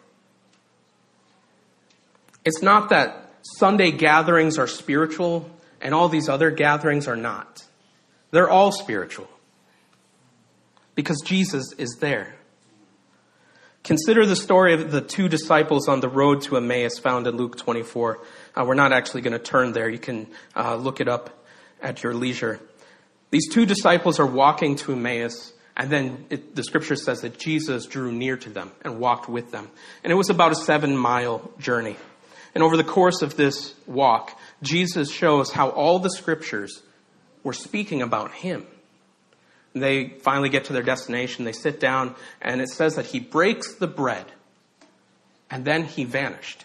It's 2.44 2.62
not 2.62 2.90
that 2.90 3.34
Sunday 3.58 3.92
gatherings 3.92 4.58
are 4.58 4.68
spiritual 4.68 5.50
and 5.82 5.94
all 5.94 6.10
these 6.10 6.30
other 6.30 6.52
gatherings 6.52 7.08
are 7.08 7.16
not. 7.16 7.64
They're 8.32 8.50
all 8.50 8.72
spiritual 8.72 9.28
because 10.96 11.22
Jesus 11.24 11.74
is 11.78 11.98
there. 12.00 12.36
Consider 13.84 14.26
the 14.26 14.36
story 14.36 14.74
of 14.74 14.92
the 14.92 15.02
two 15.02 15.30
disciples 15.30 15.88
on 15.88 16.00
the 16.00 16.10
road 16.10 16.42
to 16.44 16.58
Emmaus 16.58 16.98
found 16.98 17.28
in 17.28 17.38
Luke 17.38 17.56
24. 17.56 18.20
Uh, 18.56 18.66
we're 18.66 18.74
not 18.74 18.92
actually 18.92 19.22
going 19.22 19.34
to 19.34 19.40
turn 19.40 19.74
there. 19.74 19.88
You 19.88 20.00
can 20.00 20.28
uh, 20.56 20.76
look 20.76 21.02
it 21.02 21.08
up 21.08 21.46
at 21.82 22.02
your 22.02 22.16
leisure. 22.16 22.60
These 23.32 23.50
two 23.50 23.66
disciples 23.66 24.20
are 24.20 24.26
walking 24.26 24.76
to 24.78 24.94
Emmaus, 24.94 25.54
and 25.76 25.90
then 25.90 26.26
it, 26.30 26.56
the 26.56 26.64
scripture 26.64 26.96
says 26.96 27.22
that 27.22 27.38
Jesus 27.38 27.86
drew 27.86 28.12
near 28.12 28.38
to 28.38 28.50
them 28.50 28.72
and 28.82 29.00
walked 29.00 29.28
with 29.28 29.52
them. 29.52 29.70
And 30.04 30.12
it 30.12 30.16
was 30.16 30.30
about 30.30 30.52
a 30.52 30.56
seven 30.56 30.96
mile 30.96 31.52
journey. 31.60 31.98
And 32.54 32.64
over 32.64 32.78
the 32.78 32.84
course 32.86 33.22
of 33.22 33.36
this 33.36 33.74
walk, 33.86 34.40
Jesus 34.62 35.12
shows 35.12 35.52
how 35.52 35.70
all 35.70 36.00
the 36.00 36.10
scriptures 36.10 36.82
were 37.44 37.54
speaking 37.54 38.02
about 38.02 38.32
him. 38.32 38.66
They 39.74 40.08
finally 40.22 40.48
get 40.48 40.66
to 40.66 40.74
their 40.74 40.82
destination, 40.82 41.44
they 41.44 41.52
sit 41.52 41.82
down, 41.82 42.16
and 42.42 42.62
it 42.62 42.70
says 42.70 42.96
that 42.96 43.08
he 43.08 43.20
breaks 43.20 43.76
the 43.76 43.88
bread, 43.88 44.26
and 45.52 45.66
then 45.66 45.84
he 45.84 46.06
vanished. 46.06 46.64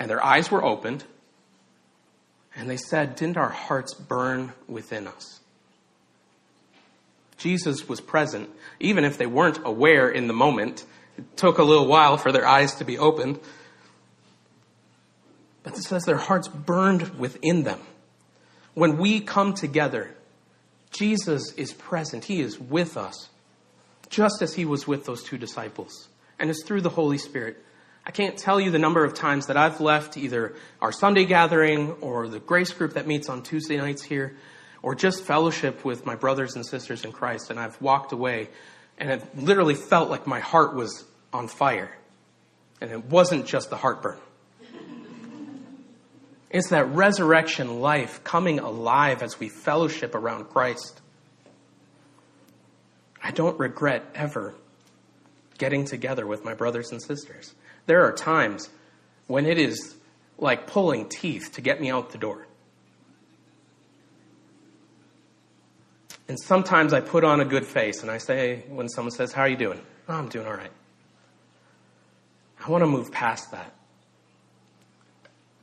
And 0.00 0.10
their 0.10 0.22
eyes 0.24 0.50
were 0.50 0.64
opened, 0.64 1.04
and 2.56 2.68
they 2.68 2.76
said, 2.76 3.14
Didn't 3.14 3.36
our 3.36 3.50
hearts 3.50 3.94
burn 3.94 4.52
within 4.66 5.06
us? 5.06 5.38
Jesus 7.42 7.88
was 7.88 8.00
present, 8.00 8.48
even 8.78 9.04
if 9.04 9.18
they 9.18 9.26
weren't 9.26 9.58
aware 9.64 10.08
in 10.08 10.28
the 10.28 10.32
moment. 10.32 10.84
It 11.18 11.36
took 11.36 11.58
a 11.58 11.64
little 11.64 11.88
while 11.88 12.16
for 12.16 12.30
their 12.30 12.46
eyes 12.46 12.76
to 12.76 12.84
be 12.84 12.98
opened. 12.98 13.40
But 15.64 15.76
it 15.76 15.82
says 15.82 16.04
their 16.04 16.16
hearts 16.16 16.46
burned 16.46 17.18
within 17.18 17.64
them. 17.64 17.80
When 18.74 18.96
we 18.96 19.20
come 19.20 19.54
together, 19.54 20.14
Jesus 20.92 21.52
is 21.54 21.72
present. 21.72 22.24
He 22.24 22.40
is 22.40 22.60
with 22.60 22.96
us, 22.96 23.28
just 24.08 24.40
as 24.40 24.54
he 24.54 24.64
was 24.64 24.86
with 24.86 25.04
those 25.04 25.24
two 25.24 25.36
disciples. 25.36 26.08
And 26.38 26.48
it's 26.48 26.62
through 26.62 26.82
the 26.82 26.90
Holy 26.90 27.18
Spirit. 27.18 27.62
I 28.06 28.12
can't 28.12 28.36
tell 28.36 28.60
you 28.60 28.70
the 28.70 28.78
number 28.78 29.04
of 29.04 29.14
times 29.14 29.46
that 29.46 29.56
I've 29.56 29.80
left 29.80 30.16
either 30.16 30.54
our 30.80 30.92
Sunday 30.92 31.24
gathering 31.24 31.92
or 32.00 32.28
the 32.28 32.40
grace 32.40 32.72
group 32.72 32.94
that 32.94 33.06
meets 33.06 33.28
on 33.28 33.42
Tuesday 33.42 33.78
nights 33.78 34.02
here 34.02 34.36
or 34.82 34.94
just 34.94 35.24
fellowship 35.24 35.84
with 35.84 36.04
my 36.04 36.16
brothers 36.16 36.56
and 36.56 36.66
sisters 36.66 37.04
in 37.04 37.12
Christ, 37.12 37.50
and 37.50 37.58
I've 37.58 37.80
walked 37.80 38.12
away 38.12 38.48
and 38.98 39.10
it 39.10 39.36
literally 39.36 39.74
felt 39.74 40.10
like 40.10 40.26
my 40.26 40.40
heart 40.40 40.74
was 40.74 41.04
on 41.32 41.48
fire. 41.48 41.96
And 42.80 42.90
it 42.90 43.04
wasn't 43.06 43.46
just 43.46 43.70
the 43.70 43.76
heartburn. 43.76 44.18
It's 46.50 46.68
that 46.68 46.86
resurrection 46.88 47.80
life 47.80 48.22
coming 48.24 48.58
alive 48.58 49.22
as 49.22 49.40
we 49.40 49.48
fellowship 49.48 50.14
around 50.14 50.50
Christ. 50.50 51.00
I 53.22 53.30
don't 53.30 53.58
regret 53.58 54.04
ever 54.14 54.54
getting 55.58 55.84
together 55.84 56.26
with 56.26 56.44
my 56.44 56.54
brothers 56.54 56.92
and 56.92 57.02
sisters. 57.02 57.54
There 57.86 58.04
are 58.04 58.12
times 58.12 58.68
when 59.28 59.46
it 59.46 59.58
is 59.58 59.96
like 60.38 60.66
pulling 60.66 61.08
teeth 61.08 61.52
to 61.54 61.60
get 61.60 61.80
me 61.80 61.90
out 61.90 62.10
the 62.10 62.18
door. 62.18 62.46
And 66.32 66.40
sometimes 66.40 66.94
I 66.94 67.02
put 67.02 67.24
on 67.24 67.42
a 67.42 67.44
good 67.44 67.66
face 67.66 68.00
and 68.00 68.10
I 68.10 68.16
say, 68.16 68.64
when 68.70 68.88
someone 68.88 69.10
says, 69.10 69.34
How 69.34 69.42
are 69.42 69.48
you 69.50 69.56
doing? 69.58 69.78
Oh, 70.08 70.14
I'm 70.14 70.30
doing 70.30 70.46
all 70.46 70.54
right. 70.54 70.70
I 72.64 72.70
want 72.70 72.80
to 72.80 72.86
move 72.86 73.12
past 73.12 73.50
that. 73.50 73.74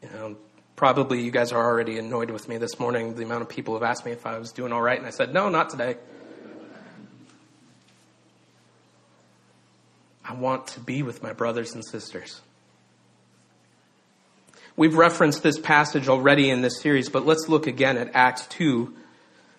You 0.04 0.10
know, 0.12 0.38
probably 0.76 1.24
you 1.24 1.32
guys 1.32 1.52
are 1.54 1.66
already 1.66 1.98
annoyed 1.98 2.30
with 2.30 2.48
me 2.48 2.58
this 2.58 2.80
morning. 2.80 3.16
The 3.16 3.24
amount 3.24 3.42
of 3.42 3.50
people 3.50 3.74
have 3.74 3.82
asked 3.82 4.06
me 4.06 4.12
if 4.12 4.28
I 4.28 4.38
was 4.38 4.52
doing 4.52 4.72
all 4.72 4.80
right, 4.80 4.96
and 4.96 5.08
I 5.08 5.10
said, 5.10 5.34
No, 5.34 5.50
not 5.50 5.72
today. 5.72 5.96
I 10.24 10.36
want 10.36 10.68
to 10.68 10.82
be 10.82 11.02
with 11.02 11.24
my 11.24 11.34
brothers 11.34 11.74
and 11.74 11.84
sisters. 11.84 12.42
We've 14.76 14.96
referenced 14.96 15.42
this 15.42 15.58
passage 15.58 16.08
already 16.08 16.52
in 16.52 16.62
this 16.62 16.80
series, 16.80 17.10
but 17.10 17.26
let's 17.26 17.50
look 17.50 17.66
again 17.66 17.98
at 17.98 18.12
Acts 18.14 18.46
2 18.46 18.94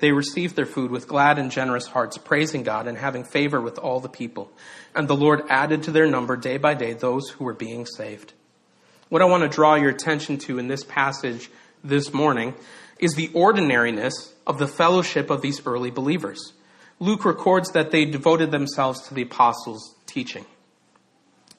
they 0.00 0.12
received 0.12 0.56
their 0.56 0.66
food 0.66 0.90
with 0.90 1.08
glad 1.08 1.38
and 1.38 1.50
generous 1.50 1.86
hearts, 1.86 2.18
praising 2.18 2.62
God 2.62 2.86
and 2.86 2.98
having 2.98 3.24
favor 3.24 3.60
with 3.60 3.78
all 3.78 4.00
the 4.00 4.08
people. 4.08 4.52
And 4.94 5.08
the 5.08 5.16
Lord 5.16 5.42
added 5.48 5.84
to 5.84 5.90
their 5.90 6.06
number 6.06 6.36
day 6.36 6.56
by 6.56 6.74
day 6.74 6.92
those 6.92 7.30
who 7.30 7.44
were 7.44 7.54
being 7.54 7.86
saved. 7.86 8.32
What 9.08 9.22
I 9.22 9.26
want 9.26 9.42
to 9.42 9.48
draw 9.48 9.74
your 9.74 9.90
attention 9.90 10.38
to 10.38 10.58
in 10.58 10.68
this 10.68 10.84
passage 10.84 11.50
this 11.82 12.12
morning 12.12 12.54
is 12.98 13.14
the 13.14 13.30
ordinariness 13.32 14.34
of 14.46 14.58
the 14.58 14.68
fellowship 14.68 15.30
of 15.30 15.40
these 15.40 15.64
early 15.66 15.90
believers. 15.90 16.52
Luke 17.00 17.24
records 17.24 17.72
that 17.72 17.90
they 17.90 18.04
devoted 18.04 18.50
themselves 18.50 19.06
to 19.08 19.14
the 19.14 19.22
apostles' 19.22 19.94
teaching. 20.06 20.44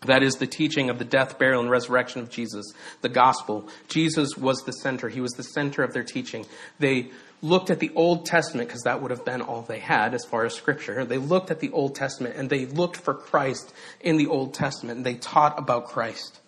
That 0.05 0.23
is 0.23 0.35
the 0.35 0.47
teaching 0.47 0.89
of 0.89 0.97
the 0.97 1.05
death, 1.05 1.37
burial, 1.37 1.61
and 1.61 1.69
resurrection 1.69 2.21
of 2.21 2.29
Jesus, 2.29 2.65
the 3.01 3.09
gospel. 3.09 3.67
Jesus 3.89 4.37
was 4.37 4.59
the 4.65 4.71
center. 4.71 5.09
He 5.09 5.19
was 5.19 5.33
the 5.33 5.43
center 5.43 5.83
of 5.83 5.93
their 5.93 6.03
teaching. 6.03 6.45
They 6.79 7.09
looked 7.41 7.69
at 7.69 7.79
the 7.79 7.91
Old 7.95 8.25
Testament 8.25 8.69
because 8.69 8.83
that 8.83 9.01
would 9.01 9.11
have 9.11 9.25
been 9.25 9.41
all 9.41 9.61
they 9.61 9.79
had 9.79 10.13
as 10.13 10.25
far 10.25 10.45
as 10.45 10.53
scripture. 10.53 11.05
They 11.05 11.17
looked 11.17 11.51
at 11.51 11.59
the 11.59 11.71
Old 11.71 11.95
Testament 11.95 12.35
and 12.37 12.49
they 12.49 12.65
looked 12.65 12.97
for 12.97 13.13
Christ 13.13 13.73
in 13.99 14.17
the 14.17 14.27
Old 14.27 14.53
Testament 14.53 14.97
and 14.97 15.05
they 15.05 15.15
taught 15.15 15.57
about 15.57 15.87
Christ. 15.87 16.39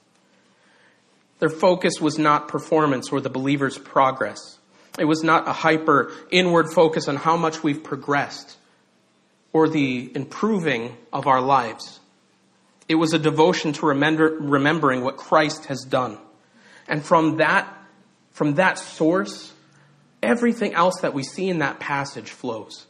Their 1.39 1.49
focus 1.49 1.99
was 1.99 2.19
not 2.19 2.47
performance 2.47 3.11
or 3.11 3.19
the 3.19 3.29
believer's 3.29 3.77
progress. 3.77 4.59
It 4.99 5.05
was 5.05 5.23
not 5.23 5.47
a 5.47 5.53
hyper 5.53 6.11
inward 6.29 6.67
focus 6.71 7.07
on 7.07 7.15
how 7.15 7.37
much 7.37 7.63
we've 7.63 7.83
progressed 7.83 8.57
or 9.53 9.67
the 9.67 10.11
improving 10.13 10.95
of 11.11 11.27
our 11.27 11.41
lives. 11.41 12.00
It 12.91 12.95
was 12.95 13.13
a 13.13 13.19
devotion 13.19 13.71
to 13.73 13.85
remember, 13.85 14.37
remembering 14.37 15.01
what 15.01 15.15
Christ 15.15 15.67
has 15.67 15.85
done. 15.85 16.17
And 16.89 17.05
from 17.05 17.37
that, 17.37 17.73
from 18.31 18.55
that 18.55 18.77
source, 18.77 19.53
everything 20.21 20.73
else 20.73 20.99
that 20.99 21.13
we 21.13 21.23
see 21.23 21.47
in 21.47 21.59
that 21.59 21.79
passage 21.79 22.29
flows. 22.31 22.87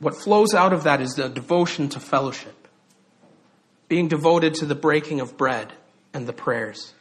What 0.00 0.14
flows 0.14 0.52
out 0.52 0.74
of 0.74 0.82
that 0.82 1.00
is 1.00 1.14
the 1.14 1.30
devotion 1.30 1.88
to 1.88 2.00
fellowship, 2.00 2.68
being 3.88 4.06
devoted 4.06 4.52
to 4.56 4.66
the 4.66 4.74
breaking 4.74 5.20
of 5.20 5.38
bread 5.38 5.72
and 6.12 6.26
the 6.26 6.34
prayers. 6.34 6.92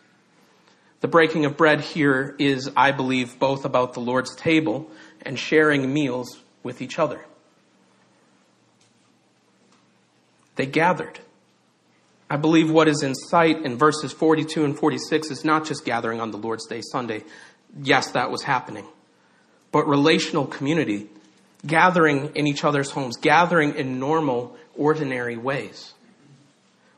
The 1.02 1.10
breaking 1.10 1.44
of 1.44 1.58
bread 1.58 1.82
here 1.82 2.34
is, 2.40 2.72
I 2.78 2.94
believe, 2.94 3.40
both 3.40 3.66
about 3.66 3.94
the 3.94 4.00
Lord's 4.00 4.34
table 4.38 4.90
and 5.22 5.38
sharing 5.38 5.94
meals 5.94 6.40
with 6.64 6.82
each 6.82 6.98
other. 6.98 7.26
They 10.60 10.66
gathered. 10.66 11.18
I 12.30 12.36
believe 12.36 12.70
what 12.70 12.90
is 12.90 13.02
in 13.02 13.16
sight 13.16 13.64
in 13.64 13.78
verses 13.78 14.12
42 14.12 14.66
and 14.66 14.78
46 14.78 15.32
is 15.32 15.46
not 15.46 15.66
just 15.66 15.86
gathering 15.86 16.20
on 16.20 16.32
the 16.32 16.38
Lord's 16.38 16.68
Day 16.68 16.82
Sunday. 16.82 17.24
Yes, 17.82 18.12
that 18.12 18.30
was 18.30 18.44
happening. 18.44 18.86
But 19.72 19.88
relational 19.88 20.46
community, 20.46 21.08
gathering 21.66 22.36
in 22.36 22.46
each 22.46 22.66
other's 22.66 22.92
homes, 22.92 23.16
gathering 23.16 23.76
in 23.76 24.02
normal, 24.02 24.58
ordinary 24.76 25.38
ways. 25.38 25.94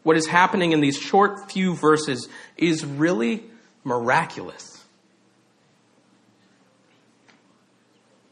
What 0.01 0.17
is 0.17 0.25
happening 0.25 0.71
in 0.71 0.81
these 0.81 0.97
short 0.97 1.51
few 1.51 1.75
verses 1.75 2.29
is 2.57 2.83
really 2.83 3.43
miraculous. 3.83 4.83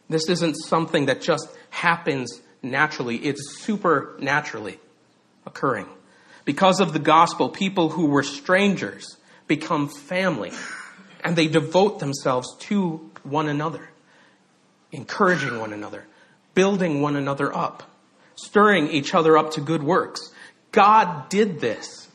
This 0.10 0.28
isn't 0.28 0.56
something 0.56 1.06
that 1.06 1.22
just 1.22 1.48
happens 1.70 2.42
naturally, 2.64 3.18
it's 3.18 3.60
supernaturally 3.60 4.80
occurring. 5.50 5.88
Because 6.46 6.80
of 6.80 6.94
the 6.94 7.00
gospel, 7.00 7.50
people 7.50 7.90
who 7.90 8.06
were 8.06 8.24
strangers 8.24 9.18
become 9.48 9.90
family 9.90 10.52
and 11.24 11.36
they 11.36 11.48
devote 11.48 12.00
themselves 12.00 12.56
to 12.60 13.12
one 13.24 13.50
another, 13.50 13.90
encouraging 14.92 15.60
one 15.60 15.74
another, 15.74 16.06
building 16.54 17.02
one 17.02 17.16
another 17.16 17.56
up, 17.56 17.84
stirring 18.36 18.90
each 18.90 19.14
other 19.14 19.38
up 19.38 19.52
to 19.52 19.62
good 19.62 19.84
works. 19.84 20.32
God 20.72 21.30
did 21.30 21.60
this. 21.60 22.08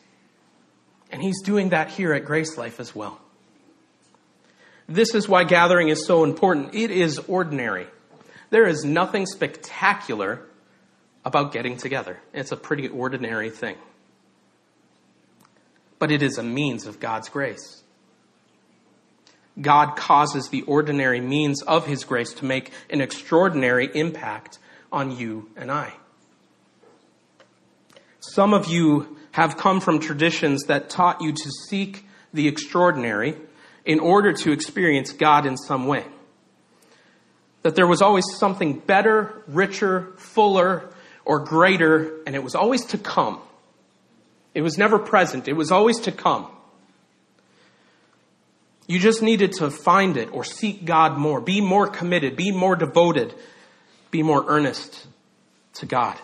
And 1.11 1.23
He's 1.23 1.43
doing 1.43 1.69
that 1.71 1.91
here 1.91 2.13
at 2.13 2.25
Grace 2.25 2.57
Life 2.57 2.81
as 2.81 2.95
well. 2.95 3.21
This 4.89 5.15
is 5.15 5.29
why 5.29 5.45
gathering 5.45 5.89
is 5.89 6.07
so 6.07 6.25
important. 6.25 6.75
It 6.75 6.91
is 6.91 7.19
ordinary. 7.19 7.87
There 8.51 8.67
is 8.67 8.85
nothing 8.85 9.27
spectacular 9.27 10.41
about 11.25 11.53
getting 11.53 11.77
together. 11.77 12.21
It's 12.33 12.53
a 12.53 12.57
pretty 12.57 12.89
ordinary 12.89 13.51
thing. 13.51 13.77
But 15.99 16.11
it 16.11 16.23
is 16.23 16.39
a 16.39 16.43
means 16.43 16.87
of 16.87 17.01
God's 17.01 17.29
grace. 17.29 17.83
God 19.61 19.97
causes 19.97 20.49
the 20.49 20.63
ordinary 20.63 21.21
means 21.21 21.63
of 21.63 21.87
His 21.87 22.05
grace 22.05 22.33
to 22.35 22.45
make 22.45 22.73
an 22.91 23.01
extraordinary 23.01 23.89
impact 23.95 24.59
on 24.93 25.17
you 25.17 25.49
and 25.57 25.71
I. 25.71 25.93
Some 28.21 28.53
of 28.53 28.67
you 28.67 29.17
have 29.33 29.57
come 29.57 29.81
from 29.81 30.01
traditions 30.01 30.65
that 30.65 30.91
taught 30.91 31.21
you 31.21 31.33
to 31.33 31.51
seek 31.69 32.05
the 32.33 32.49
extraordinary 32.49 33.37
in 33.85 34.01
order 34.01 34.33
to 34.33 34.53
experience 34.53 35.13
God 35.13 35.47
in 35.47 35.57
some 35.57 35.87
way. 35.87 36.05
That 37.63 37.77
there 37.77 37.87
was 37.87 38.03
always 38.03 38.25
something 38.37 38.79
better, 38.79 39.43
richer, 39.47 40.13
fuller, 40.17 40.91
or 41.25 41.41
greater, 41.41 42.21
and 42.27 42.35
it 42.35 42.43
was 42.43 42.55
always 42.55 42.85
to 42.87 42.99
come. 42.99 43.41
It 44.55 44.63
was 44.63 44.79
never 44.79 44.99
present, 44.99 45.49
it 45.49 45.55
was 45.55 45.71
always 45.71 46.01
to 46.01 46.13
come. 46.13 46.49
You 48.87 48.99
just 48.99 49.23
needed 49.23 49.53
to 49.55 49.71
find 49.71 50.17
it 50.17 50.33
or 50.33 50.45
seek 50.45 50.85
God 50.85 51.17
more, 51.17 51.41
be 51.41 51.61
more 51.61 51.87
committed, 51.87 52.37
be 52.37 52.53
more 52.53 52.77
devoted, 52.77 53.35
be 54.11 54.23
more 54.23 54.45
earnest 54.47 55.07
to 55.75 55.87
God. 55.87 56.19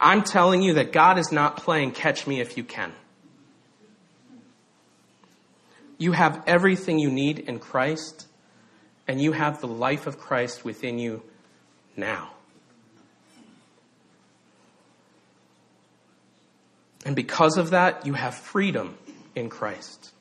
I'm 0.00 0.22
telling 0.22 0.62
you 0.62 0.74
that 0.74 0.92
God 0.92 1.18
is 1.18 1.30
not 1.30 1.58
playing 1.58 1.92
catch 1.92 2.26
me 2.26 2.40
if 2.40 2.56
you 2.56 2.64
can. 2.64 2.92
You 5.98 6.12
have 6.12 6.42
everything 6.46 6.98
you 6.98 7.10
need 7.10 7.38
in 7.38 7.58
Christ, 7.58 8.26
and 9.06 9.20
you 9.20 9.32
have 9.32 9.60
the 9.60 9.68
life 9.68 10.06
of 10.06 10.18
Christ 10.18 10.64
within 10.64 10.98
you 10.98 11.22
now. 11.96 12.33
And 17.04 17.14
because 17.14 17.56
of 17.58 17.70
that, 17.70 18.06
you 18.06 18.14
have 18.14 18.34
freedom 18.34 18.96
in 19.34 19.50
Christ. 19.50 20.12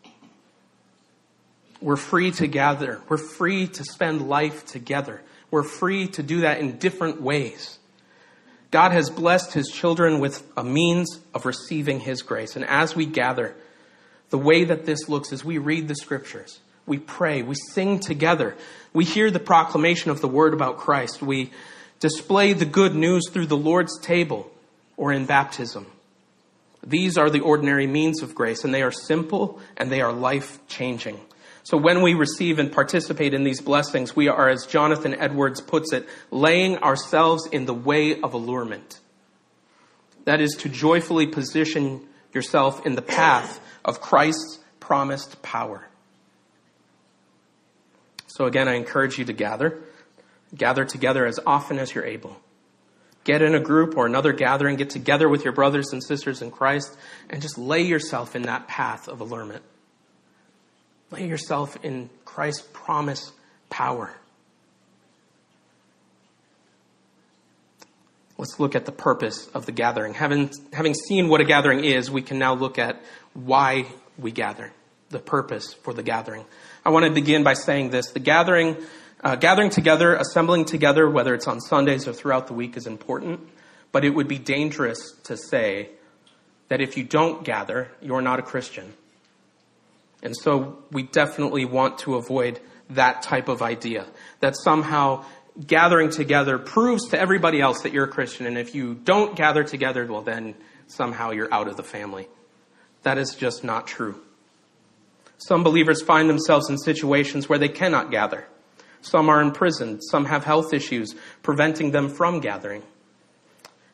We're 1.81 1.95
free 1.95 2.31
to 2.31 2.47
gather. 2.47 3.01
We're 3.09 3.17
free 3.17 3.67
to 3.67 3.83
spend 3.83 4.27
life 4.27 4.65
together. 4.65 5.21
We're 5.51 5.63
free 5.63 6.07
to 6.09 6.23
do 6.23 6.41
that 6.41 6.59
in 6.59 6.77
different 6.77 7.21
ways. 7.21 7.77
God 8.71 8.91
has 8.91 9.09
blessed 9.09 9.53
his 9.53 9.67
children 9.67 10.19
with 10.19 10.49
a 10.57 10.63
means 10.63 11.19
of 11.33 11.45
receiving 11.45 11.99
his 11.99 12.23
grace. 12.23 12.55
And 12.55 12.65
as 12.65 12.95
we 12.95 13.05
gather, 13.05 13.55
the 14.31 14.37
way 14.39 14.63
that 14.63 14.85
this 14.85 15.07
looks 15.07 15.31
is 15.31 15.45
we 15.45 15.59
read 15.59 15.87
the 15.87 15.93
scriptures, 15.93 16.59
we 16.87 16.97
pray, 16.97 17.43
we 17.43 17.53
sing 17.53 17.99
together, 17.99 18.55
we 18.91 19.05
hear 19.05 19.29
the 19.29 19.39
proclamation 19.39 20.09
of 20.09 20.21
the 20.21 20.27
word 20.27 20.55
about 20.55 20.77
Christ, 20.77 21.21
we 21.21 21.51
display 21.99 22.53
the 22.53 22.65
good 22.65 22.95
news 22.95 23.29
through 23.29 23.45
the 23.45 23.55
Lord's 23.55 23.99
table 23.99 24.51
or 24.97 25.11
in 25.11 25.27
baptism. 25.27 25.85
These 26.85 27.17
are 27.17 27.29
the 27.29 27.39
ordinary 27.39 27.87
means 27.87 28.21
of 28.21 28.35
grace, 28.35 28.63
and 28.63 28.73
they 28.73 28.81
are 28.81 28.91
simple 28.91 29.59
and 29.77 29.91
they 29.91 30.01
are 30.01 30.11
life 30.11 30.59
changing. 30.67 31.19
So 31.63 31.77
when 31.77 32.01
we 32.01 32.13
receive 32.13 32.59
and 32.59 32.71
participate 32.71 33.33
in 33.33 33.45
these 33.45 33.61
blessings, 33.61 34.15
we 34.15 34.27
are, 34.27 34.49
as 34.49 34.65
Jonathan 34.65 35.15
Edwards 35.15 35.61
puts 35.61 35.93
it, 35.93 36.07
laying 36.29 36.77
ourselves 36.79 37.47
in 37.47 37.65
the 37.65 37.73
way 37.73 38.19
of 38.19 38.33
allurement. 38.33 38.99
That 40.25 40.41
is 40.41 40.55
to 40.57 40.69
joyfully 40.69 41.27
position 41.27 42.05
yourself 42.33 42.85
in 42.85 42.95
the 42.95 43.01
path 43.01 43.61
of 43.85 44.01
Christ's 44.01 44.59
promised 44.81 45.41
power. 45.41 45.87
So 48.27 48.45
again, 48.45 48.67
I 48.67 48.73
encourage 48.73 49.17
you 49.17 49.25
to 49.25 49.33
gather. 49.33 49.79
Gather 50.53 50.83
together 50.83 51.25
as 51.25 51.39
often 51.45 51.79
as 51.79 51.95
you're 51.95 52.05
able. 52.05 52.35
Get 53.23 53.41
in 53.41 53.55
a 53.55 53.59
group 53.59 53.95
or 53.95 54.05
another 54.05 54.33
gathering, 54.33 54.75
get 54.75 54.89
together 54.89 55.29
with 55.29 55.43
your 55.43 55.53
brothers 55.53 55.93
and 55.93 56.03
sisters 56.03 56.41
in 56.41 56.51
Christ, 56.51 56.95
and 57.29 57.41
just 57.41 57.57
lay 57.57 57.81
yourself 57.81 58.35
in 58.35 58.43
that 58.43 58.67
path 58.67 59.07
of 59.07 59.21
allurement. 59.21 59.63
Lay 61.11 61.27
yourself 61.27 61.77
in 61.83 62.09
Christ's 62.25 62.67
promise 62.73 63.31
power. 63.69 64.13
Let's 68.37 68.59
look 68.59 68.75
at 68.75 68.85
the 68.85 68.91
purpose 68.91 69.47
of 69.53 69.65
the 69.65 69.71
gathering. 69.71 70.15
Having, 70.15 70.51
having 70.73 70.93
seen 70.93 71.29
what 71.29 71.39
a 71.39 71.45
gathering 71.45 71.85
is, 71.85 72.11
we 72.11 72.21
can 72.21 72.39
now 72.39 72.53
look 72.55 72.77
at 72.77 73.01
why 73.33 73.85
we 74.17 74.31
gather, 74.31 74.73
the 75.11 75.19
purpose 75.19 75.73
for 75.73 75.93
the 75.93 76.03
gathering. 76.03 76.43
I 76.83 76.89
want 76.89 77.05
to 77.05 77.11
begin 77.11 77.43
by 77.43 77.53
saying 77.53 77.91
this. 77.91 78.11
The 78.11 78.19
gathering 78.19 78.75
uh, 79.23 79.35
gathering 79.35 79.69
together, 79.69 80.15
assembling 80.15 80.65
together, 80.65 81.09
whether 81.09 81.33
it's 81.33 81.47
on 81.47 81.61
Sundays 81.61 82.07
or 82.07 82.13
throughout 82.13 82.47
the 82.47 82.53
week, 82.53 82.75
is 82.75 82.85
important, 82.85 83.39
but 83.91 84.03
it 84.03 84.09
would 84.09 84.27
be 84.27 84.37
dangerous 84.37 85.13
to 85.23 85.37
say 85.37 85.89
that 86.67 86.81
if 86.81 86.97
you 86.97 87.03
don't 87.03 87.43
gather, 87.43 87.89
you're 88.01 88.21
not 88.21 88.39
a 88.39 88.41
Christian. 88.41 88.93
And 90.21 90.35
so 90.35 90.83
we 90.91 91.03
definitely 91.03 91.65
want 91.65 91.99
to 91.99 92.15
avoid 92.15 92.59
that 92.89 93.21
type 93.21 93.47
of 93.47 93.61
idea 93.61 94.05
that 94.39 94.55
somehow 94.57 95.25
gathering 95.67 96.09
together 96.09 96.57
proves 96.57 97.09
to 97.09 97.19
everybody 97.19 97.61
else 97.61 97.81
that 97.81 97.93
you're 97.93 98.05
a 98.05 98.09
Christian, 98.09 98.45
and 98.45 98.57
if 98.57 98.73
you 98.75 98.93
don't 98.93 99.35
gather 99.35 99.63
together, 99.63 100.05
well, 100.05 100.21
then 100.21 100.55
somehow 100.87 101.31
you're 101.31 101.53
out 101.53 101.67
of 101.67 101.77
the 101.77 101.83
family. 101.83 102.27
That 103.03 103.17
is 103.17 103.35
just 103.35 103.63
not 103.63 103.87
true. 103.87 104.19
Some 105.37 105.63
believers 105.63 106.01
find 106.01 106.29
themselves 106.29 106.69
in 106.69 106.77
situations 106.77 107.47
where 107.47 107.59
they 107.59 107.69
cannot 107.69 108.11
gather. 108.11 108.47
Some 109.03 109.29
are 109.29 109.41
imprisoned. 109.41 110.01
Some 110.03 110.25
have 110.25 110.45
health 110.45 110.73
issues 110.73 111.13
preventing 111.43 111.91
them 111.91 112.09
from 112.09 112.39
gathering. 112.39 112.83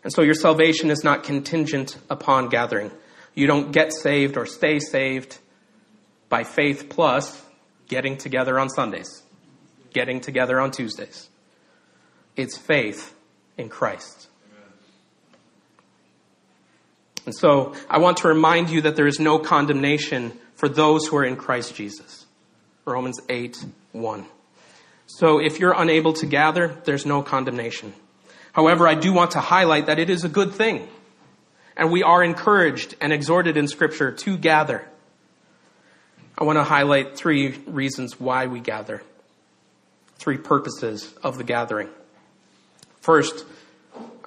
And 0.04 0.14
so 0.14 0.22
your 0.22 0.36
salvation 0.36 0.92
is 0.92 1.04
not 1.04 1.24
contingent 1.24 1.98
upon 2.10 2.50
gathering. 2.50 2.92
You 3.34 3.48
don't 3.48 3.72
get 3.72 3.92
saved 3.92 4.38
or 4.38 4.46
stay 4.46 4.80
saved 4.80 5.40
by 6.30 6.44
faith 6.44 6.90
plus 6.90 7.44
getting 7.88 8.18
together 8.18 8.60
on 8.60 8.70
Sundays, 8.70 9.24
getting 9.94 10.22
together 10.22 10.60
on 10.60 10.72
Tuesdays. 10.72 11.28
It's 12.36 12.58
faith 12.58 13.14
in 13.58 13.68
Christ. 13.68 14.28
And 17.26 17.36
so 17.36 17.74
I 17.90 17.98
want 17.98 18.18
to 18.18 18.28
remind 18.28 18.70
you 18.70 18.82
that 18.82 18.96
there 18.96 19.08
is 19.08 19.20
no 19.20 19.40
condemnation 19.40 20.34
for 20.56 20.70
those 20.70 21.08
who 21.08 21.18
are 21.18 21.26
in 21.26 21.36
Christ 21.36 21.76
Jesus. 21.76 22.26
Romans 22.86 23.20
8 23.28 23.66
1. 23.92 24.26
So 25.12 25.40
if 25.40 25.60
you're 25.60 25.74
unable 25.74 26.14
to 26.14 26.28
gather, 26.28 26.78
there's 26.86 27.04
no 27.04 27.24
condemnation. 27.24 27.94
However, 28.54 28.88
I 28.88 28.94
do 28.94 29.12
want 29.12 29.32
to 29.32 29.40
highlight 29.40 29.88
that 29.88 29.98
it 29.98 30.08
is 30.08 30.24
a 30.24 30.30
good 30.30 30.54
thing. 30.54 30.88
And 31.76 31.92
we 31.92 32.04
are 32.04 32.24
encouraged 32.24 32.96
and 33.02 33.12
exhorted 33.12 33.58
in 33.58 33.68
Scripture 33.68 34.12
to 34.12 34.38
gather. 34.38 34.88
I 36.38 36.44
want 36.44 36.58
to 36.58 36.64
highlight 36.64 37.18
three 37.18 37.58
reasons 37.66 38.20
why 38.20 38.46
we 38.46 38.60
gather, 38.60 39.02
three 40.20 40.38
purposes 40.38 41.12
of 41.24 41.40
the 41.40 41.44
gathering. 41.44 41.90
First, 43.02 43.46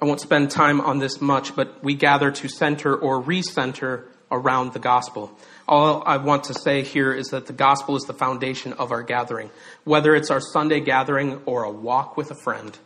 I 0.01 0.05
won't 0.05 0.19
spend 0.19 0.51
time 0.51 0.81
on 0.81 0.99
this 0.99 1.21
much, 1.21 1.55
but 1.55 1.81
we 1.81 1.95
gather 1.95 2.29
to 2.29 2.49
center 2.49 2.93
or 2.93 3.23
recenter 3.23 4.03
around 4.29 4.73
the 4.73 4.79
gospel. 4.79 5.31
All 5.67 6.03
I 6.05 6.17
want 6.17 6.45
to 6.45 6.53
say 6.53 6.83
here 6.83 7.13
is 7.13 7.27
that 7.27 7.45
the 7.45 7.53
gospel 7.53 7.95
is 7.95 8.03
the 8.03 8.13
foundation 8.13 8.73
of 8.73 8.91
our 8.91 9.01
gathering, 9.01 9.49
whether 9.85 10.13
it's 10.13 10.29
our 10.29 10.41
Sunday 10.41 10.81
gathering 10.81 11.41
or 11.45 11.63
a 11.63 11.71
walk 11.71 12.17
with 12.17 12.31
a 12.31 12.35
friend. 12.35 12.77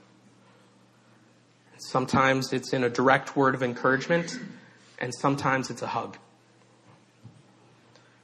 Sometimes 1.78 2.54
it's 2.54 2.74
in 2.74 2.84
a 2.84 2.90
direct 2.90 3.36
word 3.36 3.56
of 3.56 3.64
encouragement, 3.64 4.40
and 5.00 5.14
sometimes 5.14 5.70
it's 5.70 5.82
a 5.82 5.88
hug. 5.88 6.18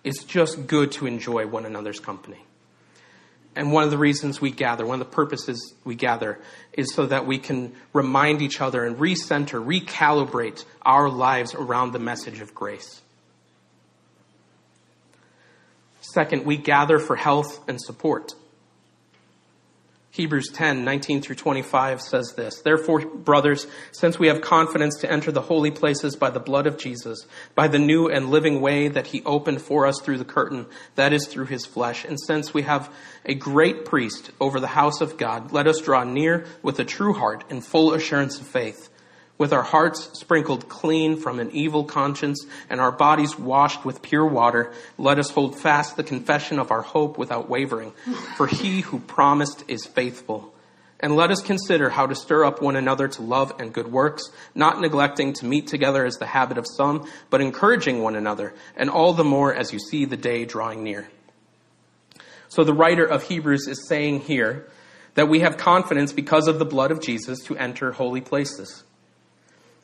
It's 0.04 0.24
just 0.24 0.68
good 0.68 0.92
to 0.94 1.06
enjoy 1.06 1.48
one 1.48 1.66
another's 1.66 2.00
company. 2.00 2.44
And 3.56 3.72
one 3.72 3.84
of 3.84 3.92
the 3.92 4.00
reasons 4.00 4.42
we 4.42 4.50
gather, 4.50 4.86
one 4.86 5.00
of 5.00 5.08
the 5.08 5.16
purposes 5.16 5.76
we 5.84 5.94
gather, 5.96 6.39
is 6.74 6.94
so 6.96 7.06
that 7.06 7.28
we 7.28 7.38
can 7.38 7.74
remind 7.94 8.42
each 8.42 8.60
other 8.60 8.84
and 8.84 8.98
recenter, 8.98 9.63
recalibrate 9.63 10.66
our 10.82 11.10
lives 11.10 11.54
around 11.54 11.92
the 11.92 12.00
message 12.00 12.42
of 12.42 12.56
grace. 12.56 13.03
Second, 16.13 16.45
we 16.45 16.58
gather 16.58 16.99
for 16.99 17.15
health 17.15 17.67
and 17.67 17.82
support. 17.82 18.36
Hebrews 20.12 20.52
10, 20.54 20.86
19 20.86 21.23
through 21.23 21.38
25 21.38 21.99
says 21.99 22.36
this. 22.38 22.62
Therefore, 22.62 22.99
brothers, 23.04 23.65
since 23.91 24.19
we 24.19 24.28
have 24.28 24.41
confidence 24.41 24.97
to 24.99 25.12
enter 25.12 25.32
the 25.32 25.41
holy 25.41 25.71
places 25.71 26.15
by 26.15 26.30
the 26.30 26.39
blood 26.39 26.67
of 26.67 26.78
Jesus, 26.78 27.26
by 27.56 27.67
the 27.67 27.80
new 27.80 28.10
and 28.10 28.30
living 28.30 28.62
way 28.62 28.89
that 28.89 29.08
he 29.08 29.23
opened 29.23 29.63
for 29.63 29.88
us 29.88 29.99
through 30.02 30.19
the 30.19 30.23
curtain, 30.23 30.67
that 30.93 31.13
is 31.13 31.26
through 31.26 31.47
his 31.47 31.65
flesh, 31.65 32.06
and 32.06 32.19
since 32.21 32.54
we 32.54 32.62
have 32.62 32.93
a 33.26 33.34
great 33.34 33.84
priest 33.84 34.30
over 34.39 34.60
the 34.60 34.67
house 34.67 35.02
of 35.02 35.17
God, 35.17 35.52
let 35.52 35.65
us 35.65 35.82
draw 35.82 36.04
near 36.04 36.45
with 36.62 36.78
a 36.78 36.86
true 36.86 37.13
heart 37.13 37.43
and 37.49 37.65
full 37.65 37.91
assurance 37.91 38.39
of 38.39 38.45
faith 38.45 38.92
with 39.38 39.52
our 39.52 39.63
hearts 39.63 40.19
sprinkled 40.19 40.69
clean 40.69 41.17
from 41.17 41.39
an 41.39 41.52
evil 41.52 41.84
conscience 41.84 42.46
and 42.69 42.80
our 42.80 42.91
bodies 42.91 43.38
washed 43.38 43.84
with 43.84 44.02
pure 44.02 44.26
water, 44.26 44.72
let 44.98 45.19
us 45.19 45.32
hold 45.32 45.60
fast 45.60 45.98
the 45.98 46.04
confession 46.04 46.60
of 46.60 46.72
our 46.72 46.82
hope 46.82 47.17
without 47.17 47.50
wavering. 47.50 47.93
For 48.38 48.48
he 48.48 48.82
who 48.82 49.00
promised 49.00 49.63
is 49.67 49.86
faithful. 49.86 50.54
And 51.00 51.17
let 51.17 51.32
us 51.32 51.41
consider 51.41 51.89
how 51.89 52.08
to 52.08 52.15
stir 52.15 52.46
up 52.46 52.62
one 52.62 52.78
another 52.78 53.10
to 53.10 53.22
love 53.22 53.54
and 53.60 53.74
good 53.74 53.91
works, 53.91 54.24
not 54.56 54.80
neglecting 54.80 55.34
to 55.34 55.46
meet 55.46 55.67
together 55.67 56.06
as 56.06 56.15
the 56.15 56.26
habit 56.26 56.58
of 56.58 56.65
some, 56.65 57.10
but 57.30 57.41
encouraging 57.41 58.02
one 58.02 58.15
another, 58.15 58.54
and 58.78 58.89
all 58.89 59.12
the 59.12 59.26
more 59.26 59.54
as 59.54 59.74
you 59.74 59.80
see 59.80 60.06
the 60.06 60.15
day 60.15 60.46
drawing 60.46 60.82
near. 60.82 61.10
So 62.48 62.63
the 62.63 62.74
writer 62.74 63.06
of 63.06 63.24
Hebrews 63.24 63.67
is 63.67 63.86
saying 63.86 64.22
here 64.22 64.69
that 65.15 65.28
we 65.28 65.41
have 65.41 65.58
confidence 65.58 66.13
because 66.13 66.48
of 66.48 66.60
the 66.60 66.65
blood 66.65 66.91
of 66.91 67.02
Jesus 67.02 67.39
to 67.46 67.58
enter 67.58 67.91
holy 67.91 68.22
places. 68.22 68.84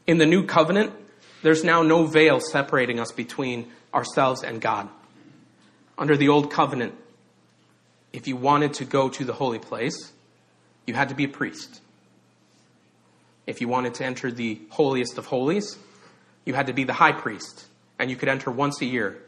In 0.09 0.17
the 0.17 0.25
new 0.25 0.43
covenant, 0.43 0.91
there's 1.43 1.63
now 1.63 1.83
no 1.83 2.07
veil 2.07 2.39
separating 2.39 2.99
us 2.99 3.11
between 3.11 3.71
ourselves 3.93 4.43
and 4.43 4.59
God. 4.59 4.89
Under 5.99 6.17
the 6.17 6.29
old 6.29 6.51
covenant, 6.51 6.95
if 8.11 8.27
you 8.27 8.35
wanted 8.35 8.73
to 8.73 8.85
go 8.85 9.09
to 9.09 9.23
the 9.23 9.33
holy 9.33 9.59
place, 9.59 10.11
you 10.87 10.95
had 10.95 11.09
to 11.09 11.15
be 11.15 11.25
a 11.25 11.27
priest. 11.27 11.79
If 13.45 13.61
you 13.61 13.67
wanted 13.67 13.93
to 13.93 14.03
enter 14.03 14.31
the 14.31 14.59
holiest 14.71 15.19
of 15.19 15.27
holies, 15.27 15.77
you 16.43 16.55
had 16.55 16.65
to 16.65 16.73
be 16.73 16.85
the 16.85 16.93
high 16.93 17.11
priest, 17.11 17.67
and 17.99 18.09
you 18.09 18.15
could 18.15 18.29
enter 18.29 18.49
once 18.49 18.81
a 18.81 18.85
year 18.85 19.21